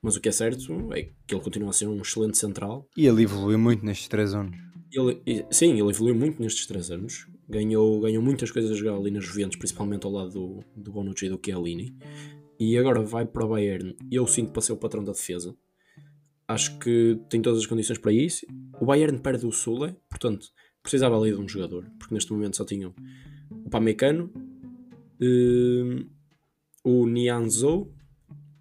[0.02, 2.88] mas o que é certo é que ele continua a ser um excelente central.
[2.97, 4.58] E ele evoluiu muito nestes três anos.
[4.91, 9.12] Ele, sim, ele evoluiu muito nestes três anos, ganhou, ganhou muitas coisas a jogar ali
[9.12, 11.96] nas Juventus, principalmente ao lado do, do Bonucci e do Chiellini,
[12.60, 13.96] e agora vai para o Bayern.
[14.12, 15.56] Eu sinto para ser o patrão da defesa.
[16.48, 18.46] Acho que tem todas as condições para isso.
[18.80, 20.48] O Bayern perde o Sule, portanto,
[20.82, 22.94] precisava ali de um jogador, porque neste momento só tinham
[23.50, 24.32] o Pamecano,
[25.22, 26.06] eh,
[26.84, 27.94] o Nianzou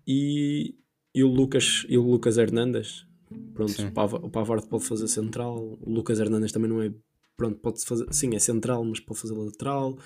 [0.07, 0.77] e,
[1.15, 3.07] e o Lucas e o Lucas Hernandes.
[3.55, 3.89] Pronto, Sim.
[3.89, 6.93] o Pavard pode fazer central, o Lucas Hernandes também não é.
[7.37, 8.07] Pronto, pode fazer.
[8.13, 9.97] Sim, é central, mas pode fazer lateral.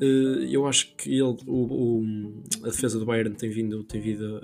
[0.00, 4.38] Eh, eu acho que ele, o, o- a defesa do Bayern tem vindo, tem vindo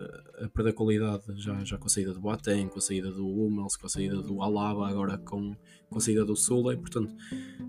[0.45, 3.77] a, perder qualidade já, já com a saída do Boateng, com a saída do Hummels,
[3.77, 5.55] com a saída do Alaba, agora com,
[5.91, 6.77] com a saída do Sule.
[6.77, 7.13] Portanto,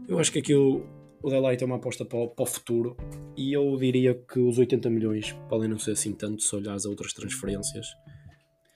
[0.07, 0.85] eu acho que aquilo
[1.21, 2.95] o Delight é uma aposta para, o- para o futuro
[3.35, 6.89] e eu diria que os 80 milhões podem não ser assim tanto se olhares a
[6.89, 7.87] outras transferências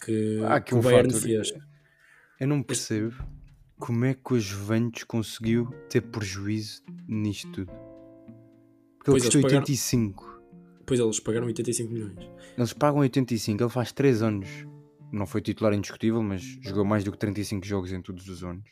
[0.04, 1.22] que, Há aqui que um o Bayern fator.
[1.26, 1.54] fez.
[2.39, 3.13] Eu não percebo
[3.86, 7.72] como é que o Juventus conseguiu ter prejuízo nisto tudo.
[8.98, 10.41] Porque ele Pois, custou eles pagaram- 85.
[10.80, 12.30] Depois eles pagaram 85 milhões.
[12.58, 14.48] Eles pagam 85, ele faz 3 anos.
[15.12, 18.63] Não foi titular indiscutível, mas jogou mais do que 35 jogos em todos os anos.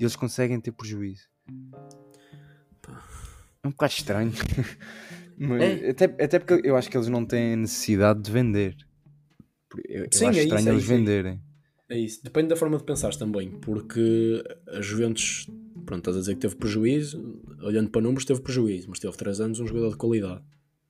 [0.00, 1.28] E eles conseguem ter prejuízo.
[3.62, 4.32] É um bocado estranho.
[5.40, 5.90] É.
[5.90, 8.76] até, até porque eu acho que eles não têm necessidade de vender.
[9.88, 11.04] Eu, eu Sim, acho é isso, estranho é eles isso, é isso.
[11.04, 11.42] venderem.
[11.92, 12.22] É isso.
[12.24, 15.46] Depende da forma de pensar também, porque a Juventus,
[15.84, 19.40] pronto, estás a dizer que teve prejuízo, olhando para números, teve prejuízo, mas teve 3
[19.40, 20.42] anos um jogador de qualidade.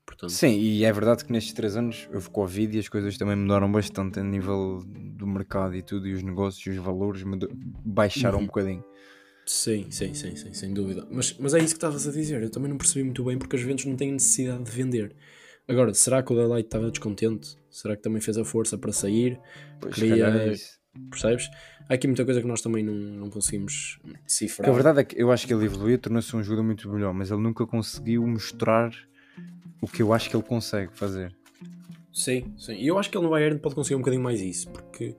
[0.07, 3.35] Portanto, Sim, e é verdade que nestes 3 anos houve Covid e as coisas também
[3.35, 7.25] mudaram bastante a nível do mercado e tudo, e os negócios e os valores
[7.85, 8.45] baixaram Uhum.
[8.45, 8.85] um bocadinho.
[9.45, 11.05] Sim, sim, sim, sim, sem dúvida.
[11.11, 12.41] Mas, mas é isso que estavas a dizer.
[12.43, 15.17] Eu também não percebi muito bem porque as Juventus não têm necessidade de vender.
[15.67, 17.57] Agora, será que o Delight estava descontente?
[17.71, 19.41] Será que também fez a força para sair?
[19.81, 20.55] Pois, Queria-.
[21.11, 21.49] Percebes?
[21.89, 24.69] Há aqui muita coisa que nós também não, não conseguimos decifrar.
[24.69, 27.31] A verdade é que eu acho que ele evoluiu, tornou-se um jogador muito melhor, mas
[27.31, 28.93] ele nunca conseguiu mostrar
[29.81, 31.35] o que eu acho que ele consegue fazer.
[32.13, 32.75] Sim, sim.
[32.75, 35.17] E eu acho que ele no Bayern pode conseguir um bocadinho mais isso, porque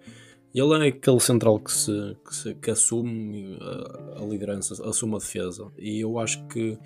[0.54, 5.18] ele é aquele central que, se, que, se- que assume a, a liderança, assume a
[5.18, 5.72] defesa.
[5.80, 6.78] E eu acho que,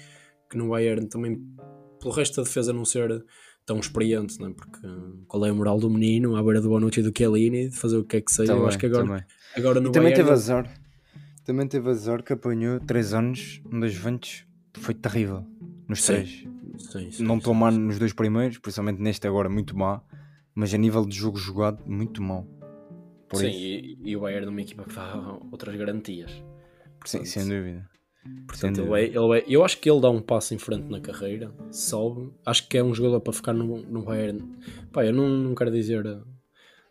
[0.49, 1.37] que no Bayern também,
[1.99, 3.23] pelo resto da defesa não ser
[3.67, 4.51] tão experiente, né?
[4.55, 4.79] porque
[5.27, 7.97] qual é a moral do menino à beira do Bonucci e do Chiellini de fazer
[7.97, 8.53] o que é que seja.
[8.53, 9.23] eu Também, acho que agora, também.
[9.55, 10.23] agora no E também Bayern...
[10.23, 10.73] teve azar.
[11.45, 14.45] Também teve azar que apanhou 3 anos um dos Juventus.
[14.77, 15.45] Foi terrível.
[15.87, 16.13] Nos Sim.
[16.13, 16.29] três.
[16.79, 17.79] Sim, sim, Não sim, estou má sim.
[17.79, 20.01] nos dois primeiros, principalmente neste agora, muito má.
[20.55, 22.47] Mas a nível de jogo jogado, muito mau.
[23.27, 26.31] Por Sim, isso, e, e o Bayern é uma equipa que dá outras garantias.
[26.31, 26.43] sim,
[26.99, 27.89] Portanto, sem dúvida.
[28.47, 30.99] Portanto, ele é, ele é- eu acho que ele dá um passo em frente na
[30.99, 32.31] carreira, sobe.
[32.45, 34.41] Acho que é um jogador para ficar no, no Bayern.
[34.91, 36.23] Pá, eu não, não quero dizer uh,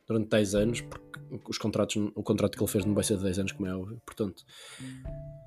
[0.07, 1.19] durante 10 anos, porque
[1.49, 3.75] os contratos, o contrato que ele fez não vai ser de 10 anos, como é
[3.75, 4.01] óbvio.
[4.05, 4.45] Portanto,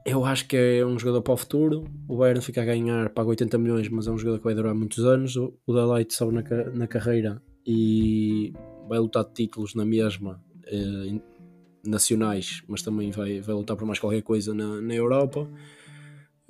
[0.06, 1.86] eu acho que é um jogador para o futuro.
[2.08, 4.74] O Bayern fica a ganhar, paga 80 milhões, mas é um jogador que vai durar
[4.74, 5.36] muitos anos.
[5.36, 6.42] O, o Delight sobe na,
[6.74, 8.52] na carreira e
[8.88, 10.42] vai lutar de títulos na mesma.
[10.66, 11.20] eh,
[11.82, 15.48] nacionais, mas também vai, vai lutar por mais qualquer coisa na, na Europa.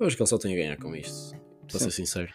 [0.00, 1.36] Eu acho que ele só tem a ganhar com isto,
[1.68, 1.84] para Sim.
[1.84, 2.32] ser sincero.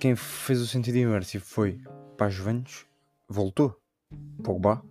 [0.00, 1.80] Quem fez o sentido inverso foi
[2.16, 2.84] para a Juventus,
[3.28, 3.80] voltou.
[4.42, 4.82] Pogba.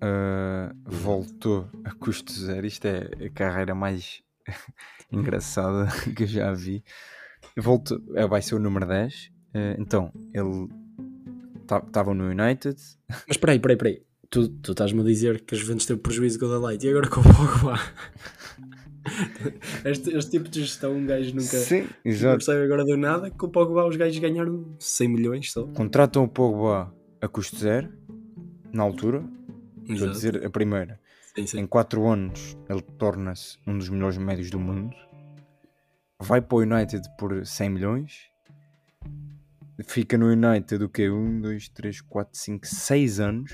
[0.00, 2.66] Uh, voltou a custo zero.
[2.66, 4.22] Isto é a carreira mais
[5.12, 6.82] engraçada que eu já vi.
[7.54, 9.14] Voltou, é, vai ser o número 10.
[9.14, 9.30] Uh,
[9.78, 10.68] então, ele
[11.62, 12.80] estava no United.
[13.08, 14.02] Mas espera aí, espera aí, espera aí.
[14.30, 17.08] Tu, tu estás-me a dizer que a Juventus teve prejuízo com o Delight e agora
[17.08, 17.78] com o Pogba.
[19.84, 23.30] este, este tipo de gestão um gajo nunca Sim, não percebe agora do nada.
[23.30, 25.66] Com o Pogba os gajos ganharam 100 milhões só.
[25.68, 27.92] Contratam o Pogba a custo zero.
[28.72, 29.24] Na altura,
[29.80, 30.12] estou a Exato.
[30.12, 31.00] dizer a primeira.
[31.34, 31.60] Sim, sim.
[31.60, 34.94] Em 4 anos ele torna-se um dos melhores médios do mundo.
[36.20, 38.28] Vai para o United por 100 milhões.
[39.86, 41.08] Fica no United o que?
[41.08, 43.52] 1, 2, 3, 4, 5, 6 anos.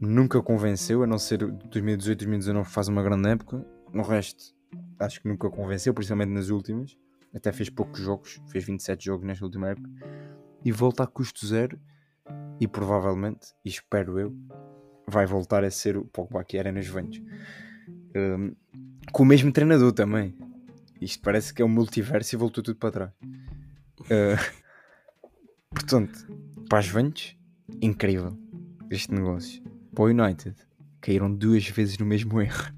[0.00, 3.64] nunca convenceu, a não ser 2018, 2019 faz uma grande época.
[3.92, 4.54] No resto,
[4.98, 6.96] acho que nunca convenceu, principalmente nas últimas.
[7.34, 9.88] Até fez poucos jogos, fez 27 jogos nesta última época.
[10.64, 11.78] E volta a custo zero.
[12.60, 14.36] E provavelmente, e espero eu,
[15.06, 17.22] vai voltar a ser o Pogba que era nas Juventus.
[18.14, 18.54] Um,
[19.12, 20.36] com o mesmo treinador também.
[21.00, 23.12] Isto parece que é um multiverso e voltou tudo para trás.
[24.00, 24.58] Uh,
[25.70, 26.26] portanto,
[26.68, 27.36] para as Juventus,
[27.80, 28.36] incrível
[28.90, 29.62] este negócio.
[29.94, 30.56] Para o United,
[31.00, 32.72] caíram duas vezes no mesmo erro.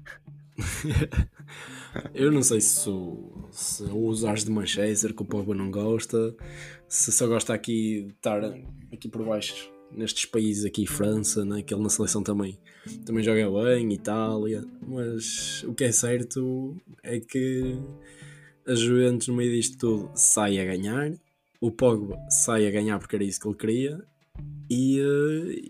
[2.13, 2.89] Eu não sei se,
[3.51, 6.35] se os Ars de Manchester que o Pogba não gosta,
[6.87, 8.43] se só gosta aqui de estar
[8.91, 12.57] aqui por baixo nestes países aqui, França, né, que ele na seleção também,
[13.05, 17.77] também joga bem, Itália, mas o que é certo é que
[18.65, 21.11] a Juventus no meio disto tudo sai a ganhar,
[21.59, 24.03] o Pogba sai a ganhar porque era isso que ele queria
[24.69, 24.97] e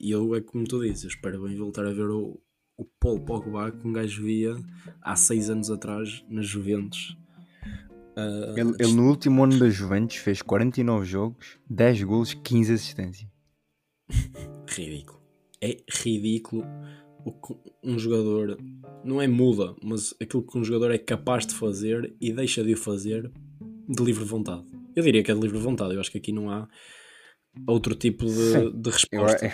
[0.02, 2.40] eu é como tu dizes, espero bem voltar a ver o,
[2.82, 4.56] o Paul Pogba que um gajo via
[5.02, 7.16] há 6 anos atrás nas Juventus.
[8.18, 13.30] Uh, ele, ele, no último ano da Juventus fez 49 jogos, 10 golos, 15 assistências.
[14.68, 15.22] ridículo.
[15.62, 16.66] É ridículo
[17.24, 18.58] o que um jogador
[19.04, 22.74] não é muda, mas aquilo que um jogador é capaz de fazer e deixa de
[22.74, 23.32] o fazer
[23.88, 24.66] de livre vontade.
[24.96, 26.68] Eu diria que é de livre vontade, eu acho que aqui não há
[27.68, 29.46] outro tipo de, de resposta.
[29.46, 29.52] Eu,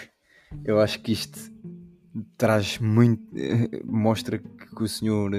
[0.75, 1.37] eu, acho que isto
[2.37, 3.23] traz muito.
[3.85, 5.31] mostra que o senhor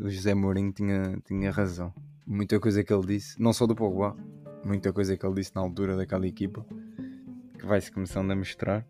[0.00, 1.92] o José Mourinho tinha, tinha razão.
[2.26, 4.16] Muita coisa que ele disse, não só do Pogba,
[4.64, 6.64] muita coisa que ele disse na altura daquela equipa
[7.60, 8.86] que vai-se começando a mostrar.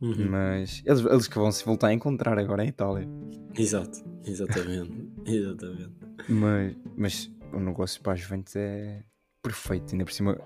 [0.00, 0.28] Uhum.
[0.28, 3.08] Mas eles, eles que vão se voltar a encontrar agora em Itália.
[3.56, 5.10] Exato, exatamente.
[5.24, 5.94] exatamente.
[6.28, 9.02] Mas, mas o negócio para as Juventus é
[9.42, 9.92] perfeito.
[9.92, 10.38] Ainda por cima,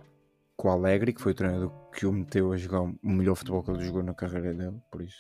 [0.57, 3.63] com o Alegre, que foi o treinador que o meteu a jogar o melhor futebol
[3.63, 4.81] que ele jogou na carreira dele.
[4.93, 5.19] Por isso,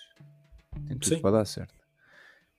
[0.86, 1.20] tem tudo Sim.
[1.20, 1.74] para dar certo.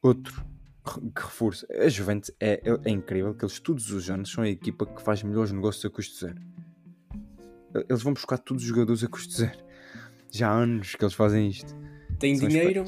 [0.01, 0.45] Outro
[0.83, 4.49] que reforço, a Juventus é, é, é, incrível que eles todos os anos são a
[4.49, 6.41] equipa que faz melhores negócios a custo zero.
[7.87, 9.69] Eles vão buscar todos os jogadores a custo zero
[10.31, 11.75] já há anos que eles fazem isto.
[12.19, 12.85] Tem dinheiro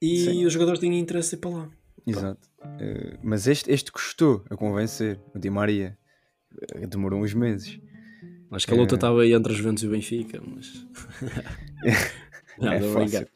[0.00, 0.44] e Sim.
[0.44, 1.70] os jogadores têm interesse para lá.
[2.06, 2.48] Exato.
[2.60, 5.20] Uh, mas este, este custou a convencer.
[5.34, 5.96] O Di Maria
[6.74, 7.78] uh, demorou uns meses.
[8.50, 10.86] Acho que a luta estava uh, aí entre os Juventus e o Benfica, mas.
[12.58, 13.28] não, é não fácil.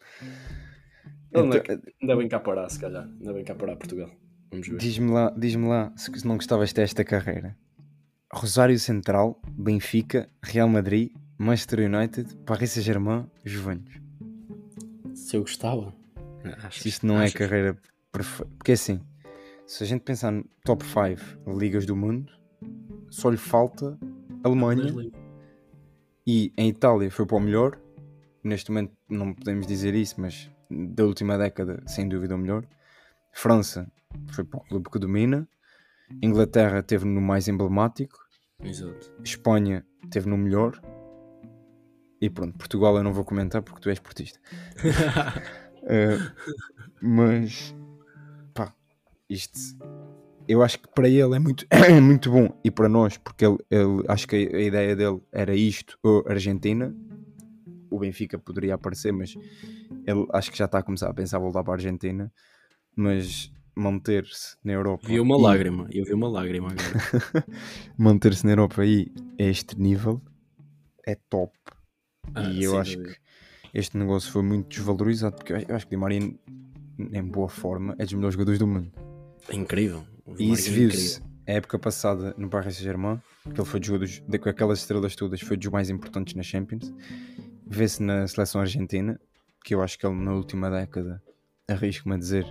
[1.45, 3.05] Então, ainda bem cá parar, se calhar.
[3.05, 4.11] Ainda bem cá parar Portugal.
[4.51, 4.79] Vamos ver.
[4.79, 7.57] Diz-me lá, diz lá se não gostavas desta carreira.
[8.33, 13.95] Rosário Central, Benfica, Real Madrid, Manchester United, Paris Saint-Germain, Juventus.
[15.15, 15.95] Se eu gostava.
[16.71, 17.77] Se isto não é carreira
[18.13, 18.53] perfeita.
[18.57, 19.01] Porque é assim,
[19.67, 22.33] se a gente pensar no top 5 ligas do mundo,
[23.11, 23.99] só lhe falta
[24.43, 24.93] Alemanha.
[26.27, 27.79] E em Itália foi para o melhor.
[28.43, 32.65] Neste momento não podemos dizer isso, mas da última década, sem dúvida, o melhor.
[33.33, 33.91] França
[34.29, 35.49] foi para o clube que domina.
[36.23, 38.19] Inglaterra teve no mais emblemático.
[38.63, 39.13] Exato.
[39.23, 40.81] Espanha teve no melhor.
[42.21, 44.41] E pronto, Portugal eu não vou comentar porque tu és portista.
[45.83, 46.47] uh,
[47.03, 47.75] mas
[48.55, 48.75] pá,
[49.29, 49.59] isto
[50.49, 53.59] eu acho que para ele é muito, é muito bom e para nós, porque ele,
[53.71, 56.95] ele acho que a, a, ideia dele era isto ou Argentina.
[57.97, 59.35] O Benfica poderia aparecer, mas
[60.07, 62.33] ele acho que já está a começar a pensar voltar para a Argentina.
[62.95, 65.07] Mas manter-se na Europa.
[65.07, 65.43] Vi uma e...
[65.43, 67.45] lágrima, eu vi uma lágrima agora.
[67.99, 70.23] manter-se na Europa aí a este nível
[71.07, 71.53] é top.
[72.35, 73.17] Ah, e eu acho que
[73.73, 76.21] este negócio foi muito desvalorizado, porque eu acho que Di Maria,
[76.99, 78.91] em boa forma, é dos melhores jogadores do mundo.
[79.49, 80.05] É incrível.
[80.39, 84.23] E isso é viu-se a época passada no Paris Saint-Germain, que ele foi dos jogadores,
[84.41, 86.93] com aquelas estrelas todas, foi dos mais importantes na Champions.
[87.67, 89.21] Vê-se na seleção argentina,
[89.65, 91.23] que eu acho que ele na última década,
[91.69, 92.47] arrisco-me a dizer,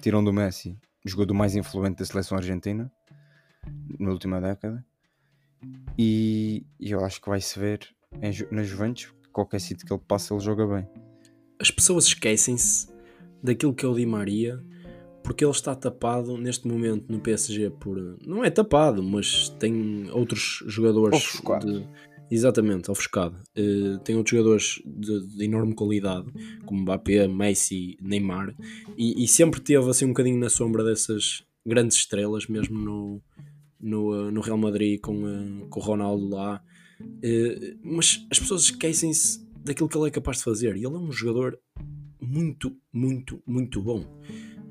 [0.00, 2.90] tirando do Messi, jogou do mais influente da seleção argentina
[3.98, 4.84] na última década.
[5.98, 7.80] E eu acho que vai-se ver
[8.22, 10.88] em, na Juventus, qualquer sítio que ele passa, ele joga bem.
[11.58, 12.88] As pessoas esquecem-se
[13.42, 14.62] daquilo que é o Di Maria
[15.28, 18.16] porque ele está tapado neste momento no PSG por.
[18.26, 21.18] Não é tapado, mas tem outros jogadores.
[21.18, 21.80] Ofuscado.
[21.80, 21.88] De,
[22.30, 23.36] exatamente, ofuscado.
[23.56, 26.26] Uh, tem outros jogadores de, de, enorme qualidade,
[26.64, 28.54] como Mbappé, Messi, Neymar,
[28.96, 33.22] e, e, sempre teve assim um bocadinho na sombra dessas grandes estrelas, mesmo no,
[33.80, 36.62] no, eh, no Real Madrid com, uh, com o Ronaldo lá.
[37.00, 40.76] Uh, mas as pessoas esquecem-se daquilo que ele é capaz de fazer.
[40.76, 41.58] E ele é um jogador
[42.20, 44.04] muito, muito, muito bom.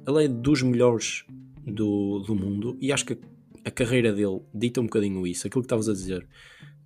[0.08, 1.24] Ele é dos melhores
[1.66, 3.18] do, do mundo e acho que
[3.66, 6.28] a carreira dele dita um bocadinho isso, aquilo que estavas a dizer.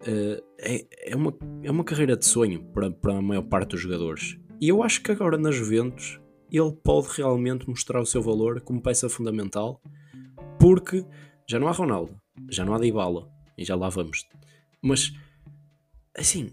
[0.02, 1.34] Uh, é, é, uma,
[1.64, 4.38] é uma carreira de sonho para, para a maior parte dos jogadores.
[4.60, 6.20] E eu acho que agora na Juventus
[6.52, 9.82] ele pode realmente mostrar o seu valor como peça fundamental,
[10.60, 11.06] porque
[11.48, 12.16] já não há Ronaldo,
[12.50, 14.28] já não há Dybala, e já lá vamos.
[14.82, 15.14] Mas,
[16.18, 16.52] assim,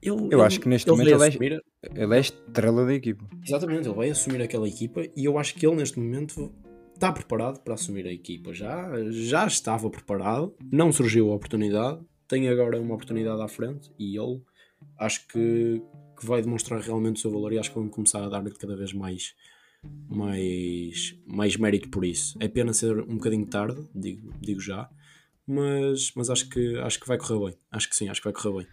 [0.00, 1.64] ele, Eu acho que neste ele momento vai ele é- assumir-
[2.02, 3.28] Ele é estrela da equipa.
[3.44, 6.52] Exatamente, ele vai assumir aquela equipa e eu acho que ele neste momento
[6.94, 8.54] está preparado para assumir a equipa.
[8.54, 12.00] Já, já estava preparado, não surgiu a oportunidade,
[12.34, 14.42] tem agora uma oportunidade à frente e ele
[14.98, 15.80] acho que,
[16.18, 18.74] que vai demonstrar realmente o seu valor e acho que vão começar a dar-lhe cada
[18.76, 19.34] vez mais,
[20.08, 22.36] mais, mais mérito por isso.
[22.40, 24.90] É pena ser um bocadinho tarde, digo, digo já,
[25.46, 27.58] mas, mas acho, que, acho que vai correr bem.
[27.70, 28.66] Acho que sim, acho que vai correr bem.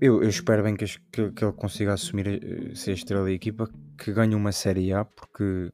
[0.00, 3.70] Eu, eu espero bem que, que- que ele consiga assumir eh, ser estrela da equipa,
[3.96, 5.70] que ganhe uma Série A, porque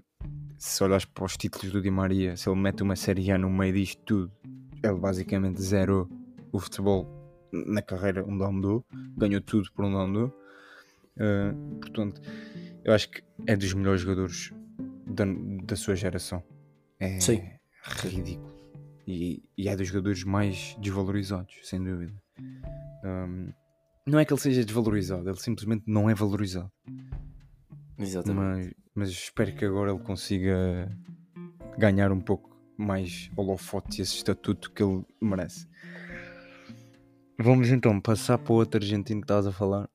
[0.57, 3.51] se olhas para os títulos do Di Maria, se ele mete uma Série A no
[3.51, 4.33] meio disto tudo,
[4.85, 6.09] ele basicamente zerou
[6.53, 7.09] o futebol
[7.53, 8.85] na carreira ele andou,
[9.17, 10.33] ganhou tudo por onde andou.
[11.19, 12.21] Eh, portanto,
[12.85, 14.53] eu acho que é dos melhores jogadores
[15.07, 15.25] da,
[15.65, 16.43] da sua geração.
[16.99, 17.43] É Sim.
[18.05, 18.53] ridículo.
[19.07, 22.15] E, e é dos jogadores mais desvalorizados, sem dúvida.
[23.05, 23.53] Um,
[24.07, 26.71] não é que ele seja desvalorizado, ele simplesmente não é valorizado.
[28.35, 30.91] Mas, mas espero que agora ele consiga
[31.79, 35.67] ganhar um pouco mais holofote e esse estatuto que ele merece.
[37.38, 39.88] Vamos então passar para o outro argentino que estavas a falar,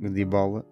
[0.00, 0.64] o Dybala,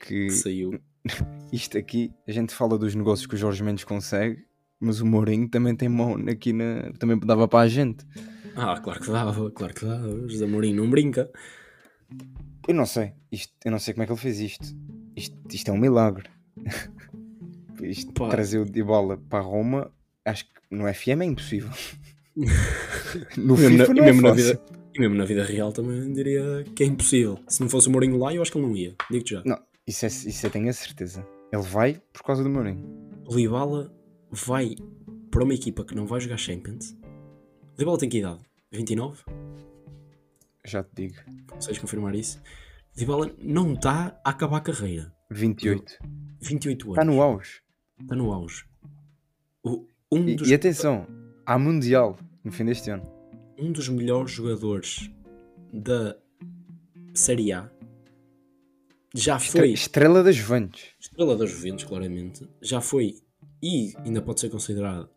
[0.00, 0.78] que Que saiu.
[1.52, 4.44] isto aqui, a gente fala dos negócios que o Jorge Mendes consegue,
[4.80, 6.92] mas o Mourinho também tem mão aqui na.
[6.98, 8.04] também dava para a gente.
[8.56, 10.06] Ah, claro que dava, claro que dava.
[10.06, 11.30] O José Mourinho não brinca.
[12.68, 14.66] Eu não sei, isto, eu não sei como é que ele fez isto.
[15.16, 16.28] Isto, isto é um milagre.
[17.82, 18.28] Isto, Pá.
[18.28, 19.90] trazer o Dybala para Roma,
[20.24, 21.70] acho que no FM é impossível.
[23.36, 24.44] no FIFA na- não e é mesmo na fácil.
[24.46, 27.38] vida- E mesmo na vida real também diria que é impossível.
[27.48, 28.94] Se não fosse o Mourinho lá, eu acho que ele não ia.
[29.10, 29.42] Digo-te já.
[29.44, 31.26] Não, isso, é, isso eu tenho a certeza.
[31.52, 32.84] Ele vai por causa do Mourinho.
[33.26, 33.92] O Dybala
[34.30, 34.76] vai
[35.30, 36.90] para uma equipa que não vai jogar Champions.
[37.72, 38.40] O Dybala tem que idade?
[38.70, 39.22] 29?
[40.64, 41.14] Já te digo.
[41.48, 42.38] Consegues confirmar isso?
[42.94, 45.12] O Dybala não está a acabar a carreira.
[45.30, 45.98] 28.
[46.40, 46.98] 28 anos.
[46.98, 47.62] Está no auge.
[48.00, 48.64] Está no auge.
[49.62, 51.06] O- um, E, dos, e atenção,
[51.44, 53.02] há Mundial no fim deste ano.
[53.58, 55.10] Um dos melhores jogadores
[55.72, 56.16] da
[57.14, 57.70] Série A
[59.14, 60.82] já foi Estrela das Juventus.
[60.98, 62.48] estrela das Juventus, claramente.
[62.60, 63.14] Já foi
[63.62, 65.08] e ainda pode ser considerado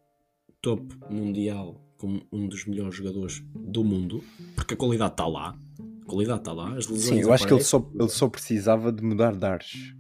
[0.62, 4.24] top mundial como um dos melhores jogadores do mundo,
[4.56, 5.58] porque a qualidade está lá.
[6.04, 6.70] A qualidade está lá.
[6.76, 9.96] As lesões Sim, eu acho que ele só, ele só precisava de mudar de ares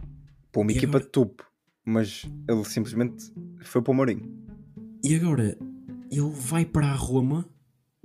[0.52, 1.04] para uma E equipa agora?
[1.04, 1.44] de topo.
[1.84, 4.32] Mas ele simplesmente foi para o Mourinho.
[5.04, 5.58] E agora
[6.12, 7.50] ele vai para a Roma,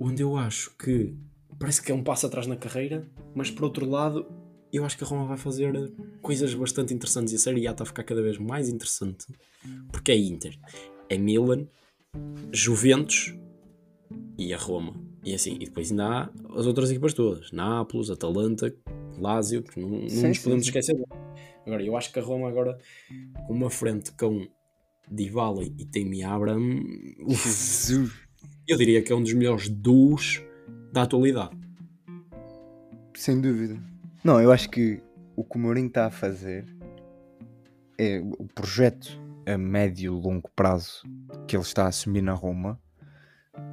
[0.03, 1.15] onde eu acho que
[1.57, 4.25] parece que é um passo atrás na carreira, mas por outro lado,
[4.71, 7.83] eu acho que a Roma vai fazer coisas bastante interessantes e a Série A está
[7.83, 9.25] a ficar cada vez mais interessante
[9.91, 10.59] porque é Inter,
[11.09, 11.65] é Milan,
[12.51, 13.33] Juventus
[14.37, 14.93] e a Roma.
[15.23, 18.75] E assim, e depois ainda há as outras equipas todas: Nápoles, Atalanta,
[19.17, 20.69] Lazio, que não, não Sim, nos podemos sim.
[20.69, 21.01] esquecer.
[21.65, 22.77] Agora, eu acho que a Roma agora,
[23.47, 24.45] com uma frente com
[25.09, 26.83] Dybala e Temi Abraham,
[27.29, 28.22] Jesus.
[28.67, 30.41] Eu diria que é um dos melhores duos
[30.91, 31.57] da atualidade.
[33.15, 33.79] Sem dúvida.
[34.23, 35.01] Não, eu acho que
[35.35, 36.65] o que o Mourinho está a fazer
[37.97, 41.03] é o projeto a médio e longo prazo
[41.47, 42.79] que ele está a assumir na Roma.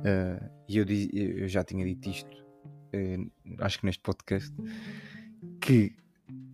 [0.04, 2.44] eh, e eu, eu já tinha dito isto,
[2.92, 3.18] eh,
[3.58, 4.52] acho que neste podcast,
[5.60, 5.92] que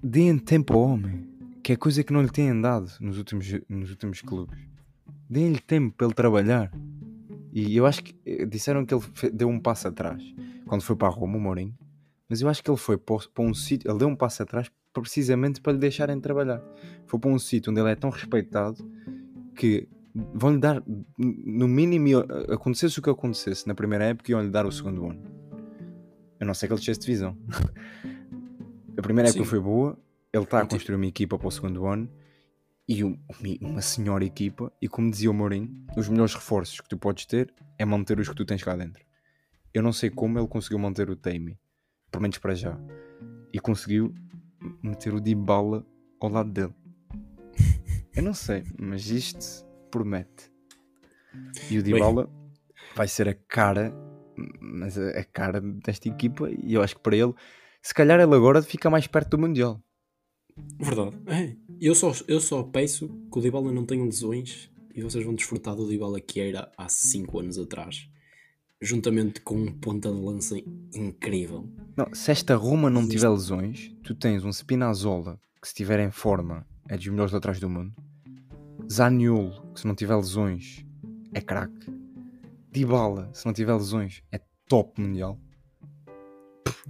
[0.03, 1.29] deem tempo ao homem,
[1.63, 4.59] que é coisa que não lhe têm dado nos últimos, nos últimos clubes.
[5.29, 6.71] Deem-lhe tempo para ele trabalhar.
[7.57, 10.23] E eu acho que eh, disseram que ele deu um passo atrás
[10.67, 11.75] quando foi para a Roma, o Mourinho.
[12.29, 15.59] Mas eu acho que ele foi para, um sítio, ele deu um passo atrás precisamente
[15.63, 16.63] para lhe deixarem trabalhar.
[17.07, 18.77] Foi para um sítio onde ele é tão respeitado
[19.55, 19.89] que
[20.35, 20.83] vão-lhe dar,
[21.17, 25.23] no mínimo, ia- acontecesse o que acontecesse na primeira época, iam-lhe dar o segundo ano.
[26.39, 27.35] A não ser que ele de divisão.
[28.99, 29.49] a primeira época Sim.
[29.49, 29.99] foi boa,
[30.31, 32.07] ele está a construir uma equipa para o segundo ano
[32.89, 33.19] e um-
[33.61, 34.73] uma senhora equipa.
[34.81, 38.29] E como dizia o Mourinho, os melhores reforços que tu podes ter é manter os
[38.29, 39.05] que tu tens cá dentro.
[39.75, 41.59] Eu não sei como ele conseguiu manter o Tammy,
[42.11, 42.79] pelo menos para já,
[43.53, 44.15] e conseguiu
[44.83, 45.85] meter o Dybala
[46.21, 46.75] ao lado dele.
[48.15, 50.51] Eu não sei, mas isto promete.
[51.71, 52.31] E o Dybala
[52.95, 53.93] vai ser a cara,
[54.61, 57.35] mas a, a cara desta equipa, e eu acho que para ele,
[57.83, 59.83] se calhar ele agora fica mais perto do Mundial.
[60.79, 61.17] Verdade.
[61.27, 61.57] É.
[61.81, 65.75] Eu, só, eu só peço que o Dybala não tenha lesões e vocês vão desfrutar
[65.75, 68.09] do Dybala que era há 5 anos atrás.
[68.81, 70.57] Juntamente com um ponta de lança
[70.95, 71.69] incrível.
[71.97, 76.11] Não, se esta Roma não tiver lesões, tu tens um Spinazzola que se estiver em
[76.11, 77.93] forma é dos melhores atrás do mundo.
[78.91, 80.85] Zaniolo, que se não tiver lesões,
[81.33, 81.93] é craque.
[82.71, 85.39] Dybala, se não tiver lesões, é top mundial.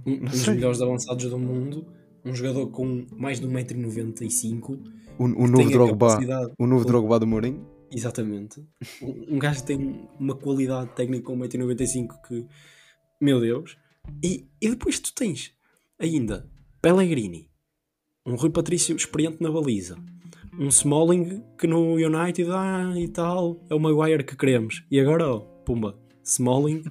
[0.05, 1.87] Um, um dos melhores avançados do mundo,
[2.25, 4.79] um jogador com mais de 1,95m.
[5.17, 7.65] O, o novo Drogba, capacidade- o novo Drogba do Mourinho.
[7.91, 8.61] Exatamente.
[9.01, 12.45] Um, um gajo que tem uma qualidade técnica com 1,95m que.
[13.19, 13.77] Meu Deus.
[14.23, 15.53] E, e depois tu tens
[15.99, 16.49] ainda
[16.81, 17.49] Pellegrini,
[18.25, 19.97] um Rui Patrício experiente na baliza,
[20.57, 24.83] um Smalling que no United ah, e tal, é o Maguire que queremos.
[24.91, 26.83] E agora, ó, pumba, Smalling,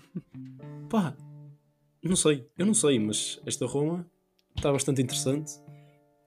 [0.90, 1.16] pá,
[2.02, 4.06] não sei, eu não sei, mas esta Roma
[4.56, 5.52] está bastante interessante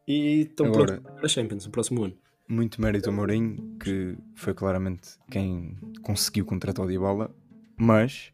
[0.08, 2.18] e estão Agora- prontos para a Champions no próximo ano.
[2.48, 7.34] Muito mérito ao Mourinho, que foi claramente quem conseguiu contratar o Dybala,
[7.78, 8.34] mas,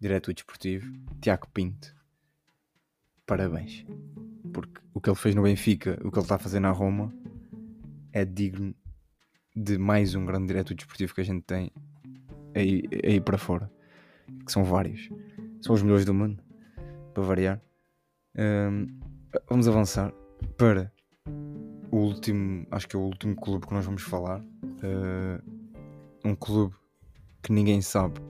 [0.00, 1.94] direto desportivo, Tiago Pinto,
[3.26, 3.84] parabéns.
[4.52, 7.12] Porque o que ele fez no Benfica, o que ele está a fazer na Roma,
[8.12, 8.74] é digno
[9.54, 11.70] de mais um grande direto desportivo que a gente tem
[12.54, 13.70] aí, aí para fora.
[14.44, 15.08] Que são vários.
[15.60, 16.42] São os melhores do mundo,
[17.12, 17.60] para variar.
[18.36, 18.86] Hum,
[19.48, 20.12] vamos avançar
[20.56, 20.92] para
[21.90, 24.40] o último, acho que é o último clube que nós vamos falar.
[24.40, 25.42] Uh,
[26.24, 26.74] um clube
[27.42, 28.20] que ninguém sabe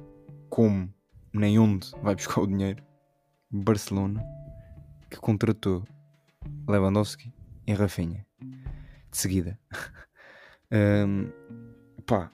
[0.50, 0.92] como
[1.32, 2.82] nem onde vai buscar o dinheiro.
[3.50, 4.24] Barcelona,
[5.09, 5.84] que contratou
[6.68, 7.32] Lewandowski
[7.66, 8.26] e Rafinha
[9.11, 9.59] de seguida.
[10.72, 11.30] Um,
[12.05, 12.30] pá,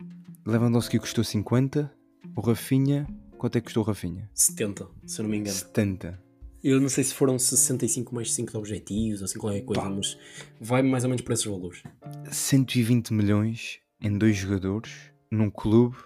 [0.46, 1.92] Lewandowski custou 50,
[2.34, 3.06] o Rafinha,
[3.36, 4.30] quanto é que custou o Rafinha?
[4.32, 5.56] 70, se eu não me engano.
[5.56, 6.29] 70.
[6.62, 9.88] Eu não sei se foram 65 mais 5 de objetivos ou assim qualquer coisa, Pá.
[9.88, 10.18] mas
[10.60, 11.82] vai mais ou menos para esses valores.
[12.30, 14.92] 120 milhões em dois jogadores
[15.30, 15.96] num clube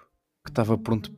[0.45, 1.11] que estava pronto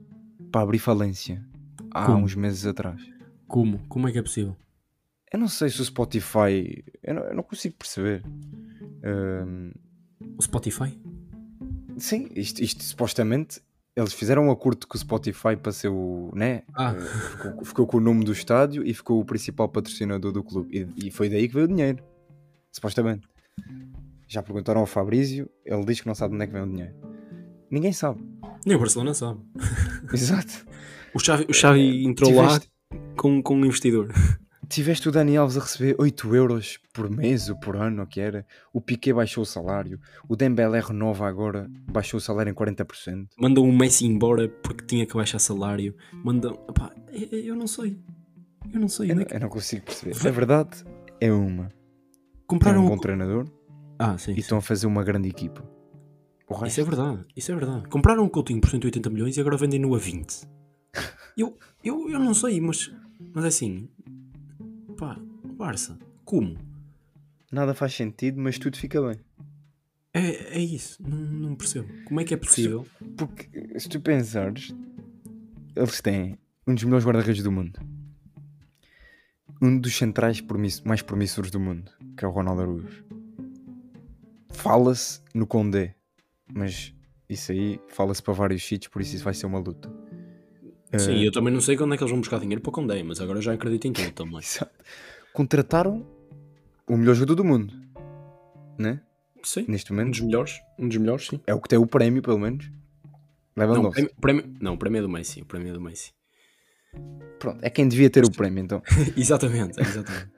[0.51, 1.45] para abrir falência
[1.91, 2.24] há Como?
[2.24, 3.01] uns meses atrás.
[3.47, 3.78] Como?
[3.89, 4.57] Como é que é possível?
[5.32, 6.82] Eu não sei se o Spotify.
[7.03, 8.22] Eu não, eu não consigo perceber.
[9.05, 9.72] Ahm,
[10.39, 10.99] O Spotify?
[11.99, 13.61] sim, isto, isto supostamente.
[13.97, 16.30] Eles fizeram um acordo com o Spotify para ser o.
[16.34, 16.62] Né?
[16.74, 16.94] Ah.
[16.94, 20.86] Eh, ficou, ficou com o nome do estádio e ficou o principal patrocinador do clube.
[20.99, 22.05] E, e foi daí que veio o dinheiro.
[22.70, 23.26] Supostamente.
[24.28, 26.94] Já perguntaram ao Fabrício, ele diz que não sabe onde é que vem o dinheiro.
[27.70, 28.22] Ninguém sabe.
[28.66, 29.40] Nem o Barcelona sabe.
[30.12, 30.66] Exato.
[31.14, 34.12] O Xavi, o Xavi entrou Tiveste- lá com, com um investidor.
[34.69, 38.21] Tiveste o Dani Alves a receber 8 euros por mês ou por ano, o que
[38.21, 38.45] era.
[38.73, 40.01] O Piquet baixou o salário.
[40.29, 43.29] O Dembélé renova agora, baixou o salário em 40%.
[43.39, 45.95] Mandam o Messi embora porque tinha que baixar salário.
[46.12, 46.59] Mandam.
[47.33, 47.97] Eu, não sei.
[48.73, 49.11] Eu não sei.
[49.12, 50.29] Eu não, é que- eu não consigo perceber.
[50.29, 50.85] A verdade
[51.21, 51.69] é uma.
[51.69, 51.77] Tem
[52.49, 52.89] Compraram um um.
[52.89, 53.49] bom treinador
[53.99, 54.33] Ah, sim.
[54.33, 55.62] e estão a fazer uma grande equipa.
[56.49, 57.89] O Isso resto, é verdade, isso é verdade.
[57.89, 60.47] Compraram um Coutinho por 180 milhões e agora vendem-no a 20.
[61.37, 62.91] Eu, eu, eu não sei, mas,
[63.35, 63.89] mas é assim.
[64.97, 65.20] Pá,
[65.57, 66.57] Barça, como?
[67.53, 69.20] nada faz sentido, mas tudo fica bem.
[70.12, 71.88] É, é isso, não, não percebo.
[72.05, 72.86] Como é que é possível?
[73.16, 74.74] Porque se tu pensares,
[75.74, 77.78] eles têm um dos melhores guarda-redes do mundo.
[79.61, 80.42] Um dos centrais
[80.84, 83.05] mais promissores do mundo, que é o Ronaldo Araújo.
[84.51, 85.94] Fala-se no Condé,
[86.47, 86.94] mas
[87.28, 89.90] isso aí fala-se para vários sítios, por isso isso vai ser uma luta.
[90.99, 93.03] Sim, eu também não sei quando é que eles vão buscar dinheiro para o Condé,
[93.03, 94.38] mas agora já acredito em tudo também.
[94.44, 94.72] Exato.
[95.32, 96.07] Contrataram
[96.88, 97.74] o melhor jogador do mundo,
[98.78, 99.01] né?
[99.42, 101.40] Sim, Neste um momento dos melhores, um dos melhores, sim.
[101.47, 102.70] é o que tem o prémio, pelo menos.
[103.55, 104.09] Não, o Lewandowski.
[104.20, 106.12] prémio, prémio- não, o prémio é do Messi, o prémio é do Messi.
[107.38, 108.82] Pronto, é quem devia ter o prémio então.
[109.16, 110.30] exatamente, exatamente.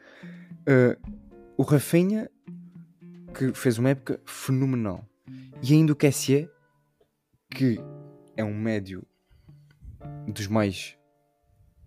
[0.66, 1.12] Uh,
[1.56, 2.28] o Rafinha
[3.34, 5.04] que fez uma época fenomenal
[5.62, 6.48] e ainda o Kessié
[7.50, 7.78] que
[8.36, 9.06] é um médio
[10.32, 10.96] dos mais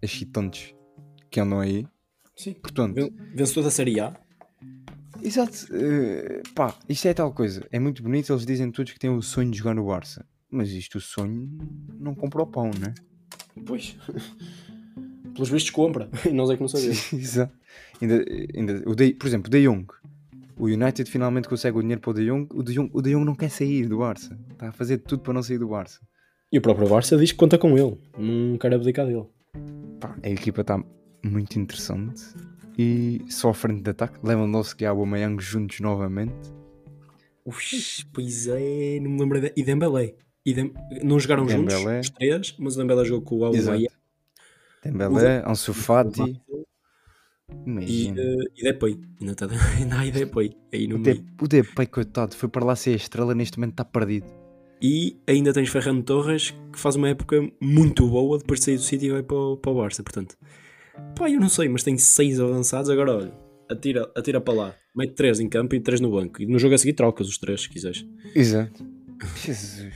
[0.02, 0.74] excitantes
[1.30, 1.88] que andam aí
[2.36, 2.54] Sim.
[2.54, 4.14] portanto, Ven- Vencedor da Série A.
[5.22, 9.10] exato uh, pá, isto é tal coisa é muito bonito, eles dizem todos que têm
[9.10, 11.50] o sonho de jogar no Barça mas isto o sonho
[11.98, 12.94] não compra o pão, né?
[13.66, 13.96] Pois.
[15.34, 16.10] Pelos vistos compra.
[16.26, 17.08] E nós é que não sabemos.
[17.14, 17.54] Exato.
[18.02, 19.88] Ainda, ainda, o de, por exemplo, o De Jong.
[20.58, 22.50] O United finalmente consegue o dinheiro para o De Jong.
[22.54, 24.38] O De Jong, o de Jong não quer sair do Barça.
[24.52, 26.02] Está a fazer tudo para não sair do Barça.
[26.52, 27.98] E o próprio Barça diz que conta com ele.
[28.18, 29.26] Não quer abdicar dele.
[30.00, 30.84] Pá, a equipa está
[31.24, 32.22] muito interessante.
[32.78, 34.20] E só à frente de ataque.
[34.24, 36.34] Lewandowski e Aubameyang juntos novamente.
[37.46, 39.40] Ux, pois é, não me lembro.
[39.40, 39.54] De...
[39.56, 40.16] E Dembélé.
[40.46, 40.74] E Dem...
[41.04, 41.80] Não jogaram Dembélé.
[41.80, 43.88] juntos, os três, mas o Dembélé jogou com o Aubameyang.
[44.84, 46.22] Dembélé, Ansu Fati.
[46.22, 46.42] e,
[47.66, 48.22] Imagina.
[48.22, 49.00] uh, e Depay.
[49.22, 49.48] Ainda, tá...
[49.78, 51.22] ainda há Depay aí no O, meio.
[51.22, 53.34] De, o Depay, coitado, foi para lá ser a estrela.
[53.36, 54.41] Neste momento está perdido.
[54.82, 58.82] E ainda tens Ferran Torres, que faz uma época muito boa depois de sair do
[58.82, 60.02] City e vai para o, para o Barça.
[60.02, 60.36] Portanto,
[61.16, 62.90] pá, eu não sei, mas tem seis avançados.
[62.90, 63.34] Agora, olha,
[63.70, 64.76] atira, atira para lá.
[64.96, 66.42] Mete três em campo e três no banco.
[66.42, 68.06] E no jogo a seguir trocas os três, se quiseres.
[68.34, 68.84] Exato.
[69.46, 69.94] Jesus.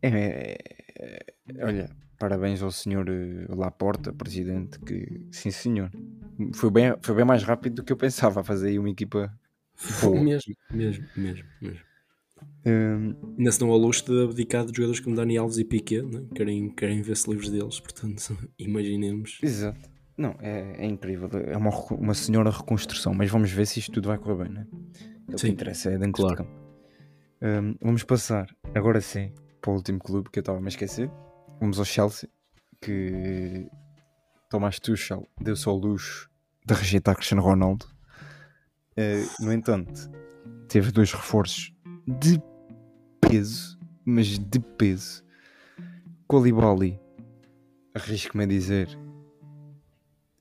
[0.00, 0.58] É, é-
[1.00, 5.90] é- olha, parabéns ao senhor eh, Laporta, presidente, que sim senhor.
[6.54, 9.36] Foi bem, foi bem mais rápido do que eu pensava a fazer aí uma equipa
[10.00, 10.22] boa.
[10.22, 11.87] mesmo, mesmo, mesmo, mesmo.
[13.36, 16.24] Ainda se não ao luxo de abdicar de jogadores como Dani Alves e Piquet, né?
[16.34, 19.38] querem, querem ver-se livres deles, portanto, imaginemos.
[19.42, 19.88] exato.
[20.16, 21.30] Não, é, é incrível.
[21.32, 24.66] É uma, uma senhora reconstrução, mas vamos ver se isto tudo vai correr bem, né?
[25.30, 26.38] É o que interessa, é dentro claro.
[26.38, 26.50] campo.
[27.40, 31.08] Hum, vamos passar, agora sim, para o último clube que eu estava a me esquecer.
[31.60, 32.28] Vamos ao Chelsea,
[32.80, 33.68] que
[34.50, 36.28] Tomás Tuchel deu-se ao luxo
[36.66, 37.86] de rejeitar Cristiano Ronaldo.
[38.96, 40.10] Eh, no entanto,
[40.68, 41.72] teve dois reforços
[42.06, 42.40] de
[43.28, 45.24] peso, mas de peso.
[46.26, 46.98] Colibali,
[47.94, 48.88] arrisco-me a dizer,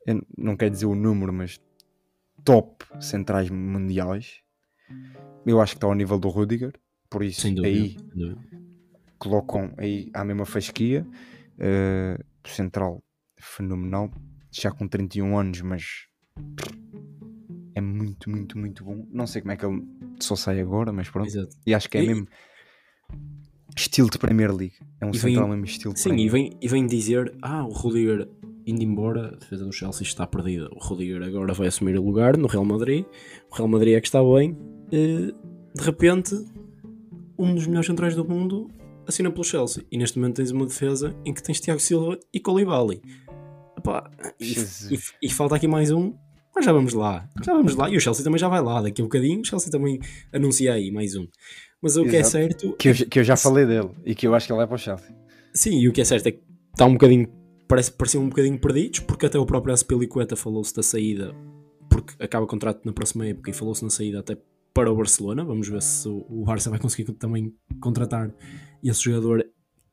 [0.05, 1.59] eu não quero dizer o número, mas
[2.43, 4.41] top centrais mundiais.
[5.45, 6.73] Eu acho que está ao nível do Rudiger,
[7.09, 7.67] por isso dúvida.
[7.67, 7.95] aí
[9.17, 11.05] colocam aí à mesma fasquia.
[11.59, 13.03] eh, central
[13.39, 14.09] fenomenal,
[14.51, 16.07] já com 31 anos, mas
[17.75, 19.05] é muito, muito, muito bom.
[19.09, 19.83] Não sei como é que ele
[20.19, 21.27] só sai agora, mas pronto.
[21.27, 21.55] Exato.
[21.65, 22.27] E acho que é E- mesmo
[23.75, 24.73] estilo de Premier League.
[24.99, 27.33] É um E vem- central mesmo estilo de Sim, Premier e vem, e vem dizer:
[27.41, 28.27] Ah, o Rudiger
[28.65, 30.67] indo embora, a defesa do Chelsea está perdida.
[30.73, 33.05] O Rudiger agora vai assumir o lugar no Real Madrid.
[33.51, 34.57] O Real Madrid é que está bem.
[34.91, 35.31] Eh,
[35.75, 36.35] de repente,
[37.37, 38.69] um dos melhores centrais do mundo
[39.07, 39.85] assina pelo Chelsea.
[39.89, 43.01] E neste momento tens uma defesa em que tens Tiago Silva e Koulibaly.
[43.77, 44.53] Epá, e,
[44.93, 46.13] e- e falta aqui mais um.
[46.53, 47.29] Mas já vamos lá.
[47.45, 47.87] Já vamos lá.
[47.89, 48.81] E o Chelsea também já vai lá.
[48.81, 49.99] Daqui a um bocadinho, o Chelsea também
[50.33, 51.27] anuncia aí mais um.
[51.81, 52.31] Mas o que é Exato.
[52.31, 54.61] certo Que eu, já- que eu já falei dele e que eu acho que ele
[54.63, 55.15] é para o Chelsea.
[55.53, 57.27] Sim, e o que é certo é que está um bocadinho,
[57.67, 61.33] parece pareciam um bocadinho perdidos, porque até o próprio Aspilicueta falou-se da saída,
[61.89, 64.37] porque acaba o contrato na próxima época e falou-se na saída até
[64.73, 65.43] para o Barcelona.
[65.43, 68.33] Vamos ver se o o Barça vai conseguir também contratar
[68.83, 69.45] esse jogador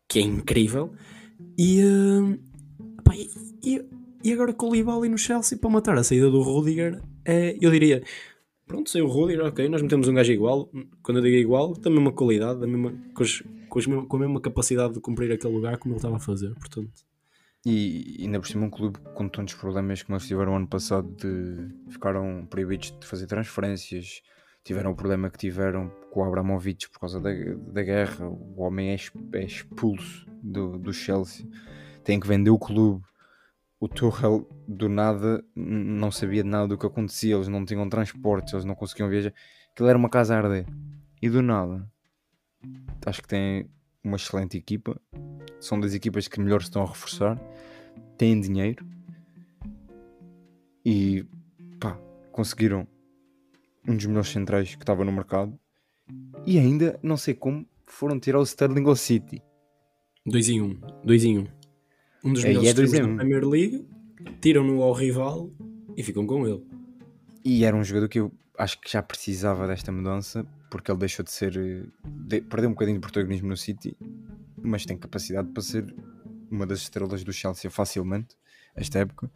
[0.09, 0.93] que é incrível.
[1.59, 2.39] E, eh,
[3.03, 3.15] pá,
[3.63, 3.85] e,
[4.23, 7.71] e- agora com o Koulibaly no Chelsea para matar a saída do Rudiger, é, eu
[7.71, 8.03] diria.
[8.67, 10.71] Pronto, saiu o Rudiger, ok, nós metemos um gajo igual,
[11.03, 13.25] quando eu digo igual, da mesma qualidade, da mesma, com,
[13.69, 17.05] com com a mesma capacidade de cumprir aquele lugar como ele estava a fazer, portanto.
[17.67, 21.91] E ainda por cima um clube com tantos problemas como eles tiveram ano passado de
[21.91, 24.21] ficaram proibidos de fazer transferências,
[24.63, 27.31] tiveram o problema que tiveram com o Abramovich por causa da,
[27.73, 28.97] da guerra, o homem é,
[29.35, 31.47] é expulso do, do Chelsea,
[32.03, 33.03] tem que vender o clube.
[33.85, 38.55] O Tuchel do nada não sabia de nada do que acontecia, eles não tinham transportes,
[38.55, 39.31] eles não conseguiam viajar,
[39.71, 40.65] aquilo era uma casa a arder.
[41.21, 41.87] E do nada,
[43.05, 43.69] acho que tem
[44.03, 44.99] uma excelente equipa,
[45.61, 47.39] são das equipas que melhor estão a reforçar,
[48.17, 48.87] têm dinheiro
[50.83, 51.27] e
[51.79, 51.93] pá,
[52.33, 52.89] conseguiram
[53.87, 55.61] um dos melhores centrais que estava no mercado
[56.47, 59.43] e ainda, não sei como, foram tirar o Sterling ao City.
[60.25, 60.65] 2 em 1.
[60.65, 60.81] Um.
[61.05, 61.43] 2 em 1.
[61.43, 61.64] Um.
[62.25, 63.17] Um dos melhores é em da.
[63.17, 63.87] Premier League,
[64.41, 65.51] tiram-no ao rival
[65.97, 66.63] e ficam com ele.
[67.45, 71.25] E era um jogador que eu acho que já precisava desta mudança porque ele deixou
[71.25, 71.53] de ser.
[72.05, 73.97] de- perdeu um bocadinho de protagonismo no City,
[74.63, 75.95] mas tem capacidade para ser
[76.51, 78.37] uma das estrelas do Chelsea facilmente,
[78.75, 79.31] esta época.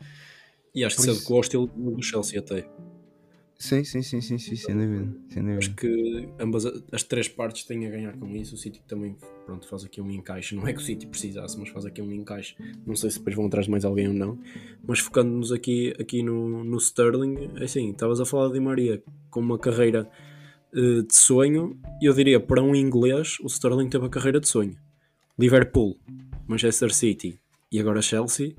[0.74, 2.68] E acho que se isso- adequou ao estilo do Chelsea até.
[3.58, 5.12] Sim, sim, sim, sim, sim sem dúvida.
[5.30, 5.58] Sem dúvida.
[5.58, 8.54] Acho que ambas as três partes têm a ganhar com isso.
[8.54, 10.54] O City também pronto, faz aqui um encaixe.
[10.54, 12.54] Não é que o City precisasse, mas faz aqui um encaixe.
[12.86, 14.38] Não sei se depois vão atrás de mais alguém ou não.
[14.86, 19.40] Mas focando-nos aqui, aqui no, no Sterling, é assim, estavas a falar de Maria com
[19.40, 20.08] uma carreira
[20.72, 21.76] eh, de sonho.
[22.00, 24.76] Eu diria, para um inglês, o Sterling teve a carreira de sonho.
[25.36, 25.98] Liverpool,
[26.46, 27.40] Manchester City
[27.72, 28.54] e agora Chelsea.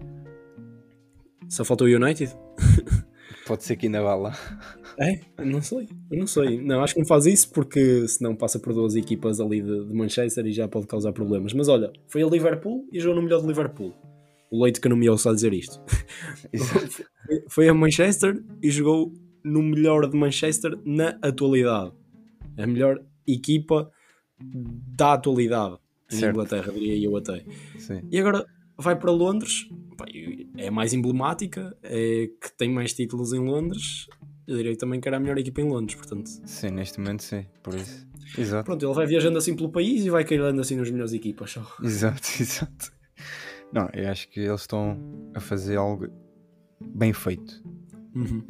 [1.47, 2.35] Só falta o United?
[3.49, 4.37] Pode ser que ainda vá lá.
[4.99, 5.19] É?
[5.39, 6.61] Eu Não sei, eu não sei.
[6.61, 9.91] Não, acho que não faz isso porque senão passa por duas equipas ali de, de
[9.91, 11.51] Manchester e já pode causar problemas.
[11.53, 13.91] Mas olha, foi a Liverpool e jogou no melhor de Liverpool.
[14.51, 15.81] O Leite que não me ouça a dizer isto.
[17.49, 19.11] Foi- a Manchester e jogou
[19.43, 21.91] no melhor de Manchester na atualidade.
[22.55, 23.89] A melhor equipa
[24.39, 25.77] da atualidade
[26.11, 26.33] em Certo.
[26.35, 27.43] Inglaterra, diria eu até.
[27.79, 28.01] Sim.
[28.11, 28.45] E agora
[28.77, 29.67] vai para Londres,
[30.59, 34.07] é mais emblemática, é que tem mais títulos em Londres.
[34.47, 36.27] Eu diria também que era a melhor equipa em Londres, portanto.
[36.27, 38.07] Sim, neste momento sim, por isso.
[38.37, 38.65] Exato.
[38.65, 41.51] Pronto, ele vai viajando assim pelo país e vai cairando assim nas melhores equipas.
[41.51, 41.65] Só.
[41.83, 42.91] Exato, exato.
[43.71, 44.97] Não, eu acho que eles estão
[45.33, 46.07] a fazer algo
[46.81, 47.63] bem feito.
[48.15, 48.43] Uhum.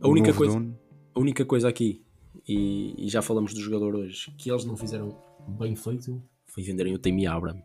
[0.00, 0.78] A, única coisa, dono,
[1.14, 2.02] a única coisa aqui,
[2.46, 5.18] e, e já falamos do jogador hoje, que eles não fizeram
[5.58, 7.62] bem feito foi venderem o Tammy Abraham.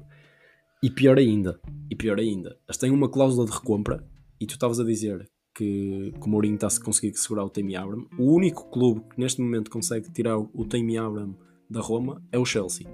[0.84, 4.06] E pior ainda, e pior ainda, eles têm uma cláusula de recompra
[4.38, 7.74] e tu estavas a dizer que, que o Mourinho está a conseguir segurar o Tammy
[7.78, 8.06] Abraham.
[8.20, 11.38] O único clube que neste momento consegue tirar o Tammy Abraham
[11.70, 12.86] da Roma é o Chelsea.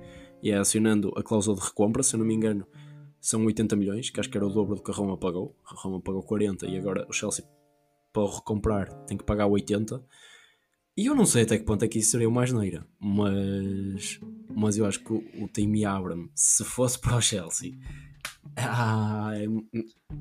[0.43, 2.63] E é acionando a cláusula de recompra, se eu não me engano,
[3.19, 5.57] são 80 milhões, que acho que era o dobro do que a Roma pagou.
[5.65, 7.43] A Roma pagou 40 e agora o Chelsea,
[8.13, 9.99] para o recomprar, tem que pagar 80.
[11.00, 14.20] E eu não sei até que ponto é que isso seria uma asneira, mas,
[14.54, 17.72] mas eu acho que o, o Tammy Abraham, se fosse para o Chelsea,
[18.58, 19.47] ah, é-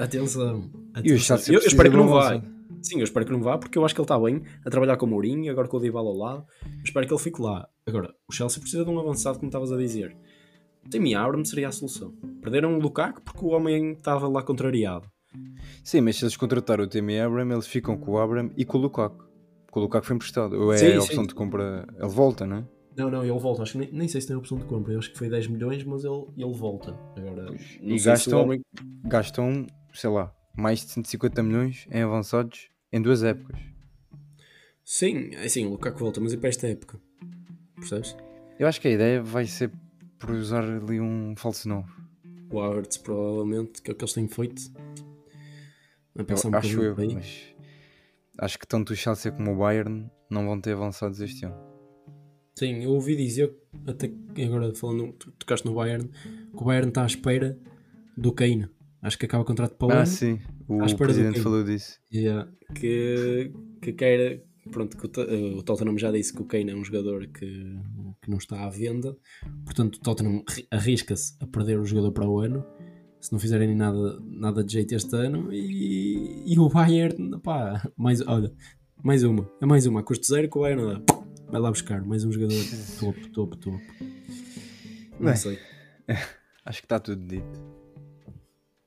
[0.00, 1.36] atenção, o atenção.
[1.48, 2.40] Eu, eu espero que não vá.
[2.80, 4.96] Sim, eu espero que não vá, porque eu acho que ele está bem a trabalhar
[4.96, 6.46] com o Mourinho e agora com o Dybala ao lado.
[6.64, 7.68] Eu espero que ele fique lá.
[7.84, 10.16] Agora, o Chelsea precisa de um avançado, como estavas a dizer.
[10.86, 12.12] O Tammy Abraham seria a solução.
[12.40, 15.10] Perderam o Lukaku porque o homem estava lá contrariado.
[15.82, 18.78] Sim, mas se eles contratarem o Tammy Abraham, eles ficam com o Abraham e com
[18.78, 19.27] o Lukaku.
[19.72, 20.54] O Lukaku foi emprestado.
[20.60, 21.26] Ou é Sim, a opção sim.
[21.28, 21.86] de compra.
[21.96, 22.64] Ele volta, não é?
[22.96, 23.62] Não, não, ele volta.
[23.62, 24.92] Acho que nem, nem sei se tem a opção de compra.
[24.92, 26.98] Eu acho que foi 10 milhões, mas ele, ele volta.
[27.16, 28.60] Agora, E se gastam- o homem...
[29.04, 33.60] Gastam, sei lá, mais de 150 milhões em avançados em duas épocas.
[34.84, 36.98] Sim, é assim, o Lukaku volta, mas é para esta época.
[37.76, 38.16] Percebes?
[38.58, 39.70] Eu acho que a ideia vai ser
[40.18, 41.88] por usar ali um falso novo.
[42.50, 44.62] O Havertz, provavelmente, que é o que eles têm feito.
[46.16, 47.14] Eu, acho eu, aí.
[47.14, 47.54] mas
[48.38, 51.56] acho que tanto o Chelsea como o Bayern não vão ter avançados este ano.
[52.58, 53.54] Sim, eu ouvi dizer,
[53.86, 54.10] até
[54.44, 57.56] agora falando, tu tocaste no Bayern, que o Bayern está à espera
[58.16, 58.68] do Kane.
[59.00, 60.06] Acho que acaba o contrato para o Ah, ano.
[60.06, 62.00] sim, o presidente falou disso.
[62.12, 64.42] Yeah, que, que quer.
[64.72, 67.46] Pronto, que o, eh, o Tottenham já disse que o Kane é um jogador que,
[68.20, 69.16] que não está à venda,
[69.64, 72.62] portanto o Tottenham arri- arrisca-se a perder o jogador para o ano
[73.20, 75.52] se não fizerem nada, nada de jeito este ano.
[75.52, 78.52] E, e o Bayern, pá, mais, olha,
[79.02, 81.14] mais uma, é mais uma, custo zero que o Bayern dá.
[81.50, 82.56] vai lá buscar mais um jogador
[82.98, 83.80] topo, topo, topo.
[85.18, 85.58] Não Bem, sei,
[86.64, 87.46] Acho que está tudo dito.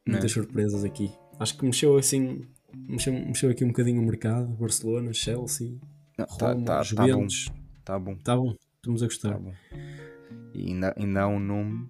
[0.07, 1.11] muitas surpresas aqui.
[1.39, 2.41] Acho que mexeu assim,
[2.88, 4.47] mexeu, mexeu aqui um bocadinho o mercado.
[4.55, 5.77] Barcelona, Chelsea.
[6.17, 7.07] Não, Tá, Roma, tá, tá bom.
[7.07, 7.51] Juventus.
[7.84, 8.15] Tá bom.
[8.17, 9.32] Tá bom, estamos a gostar.
[9.34, 9.53] Tá bom.
[10.53, 11.89] E ainda, ainda há um nome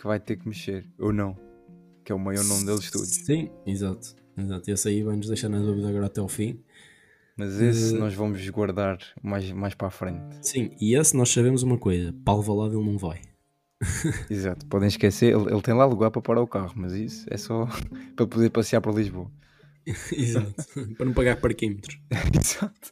[0.00, 0.86] que vai ter que mexer.
[0.98, 1.36] Ou não.
[2.02, 3.08] Que é o maior nome deles todos.
[3.08, 4.16] Sim, exato.
[4.36, 4.70] exato.
[4.70, 6.58] Esse aí vai-nos deixar na dúvida agora até ao fim.
[7.36, 10.38] Mas esse Eh, nós vamos guardar mais, mais para a frente.
[10.40, 13.20] Sim, e esse nós sabemos uma coisa: para Alvalade ele não vai.
[14.30, 14.66] Exato.
[14.66, 15.34] Podem esquecer.
[15.34, 16.72] Ele, ele tem lá lugar para parar o carro.
[16.76, 17.68] Mas isso é só
[18.16, 19.30] para poder passear para Lisboa.
[20.12, 20.64] exato.
[20.96, 21.98] para não pagar parquímetros.
[22.38, 22.90] Exato.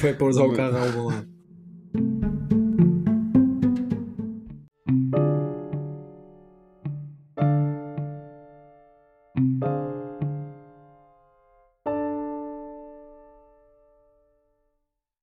[0.00, 1.28] vai para usar o carro a Alvalade.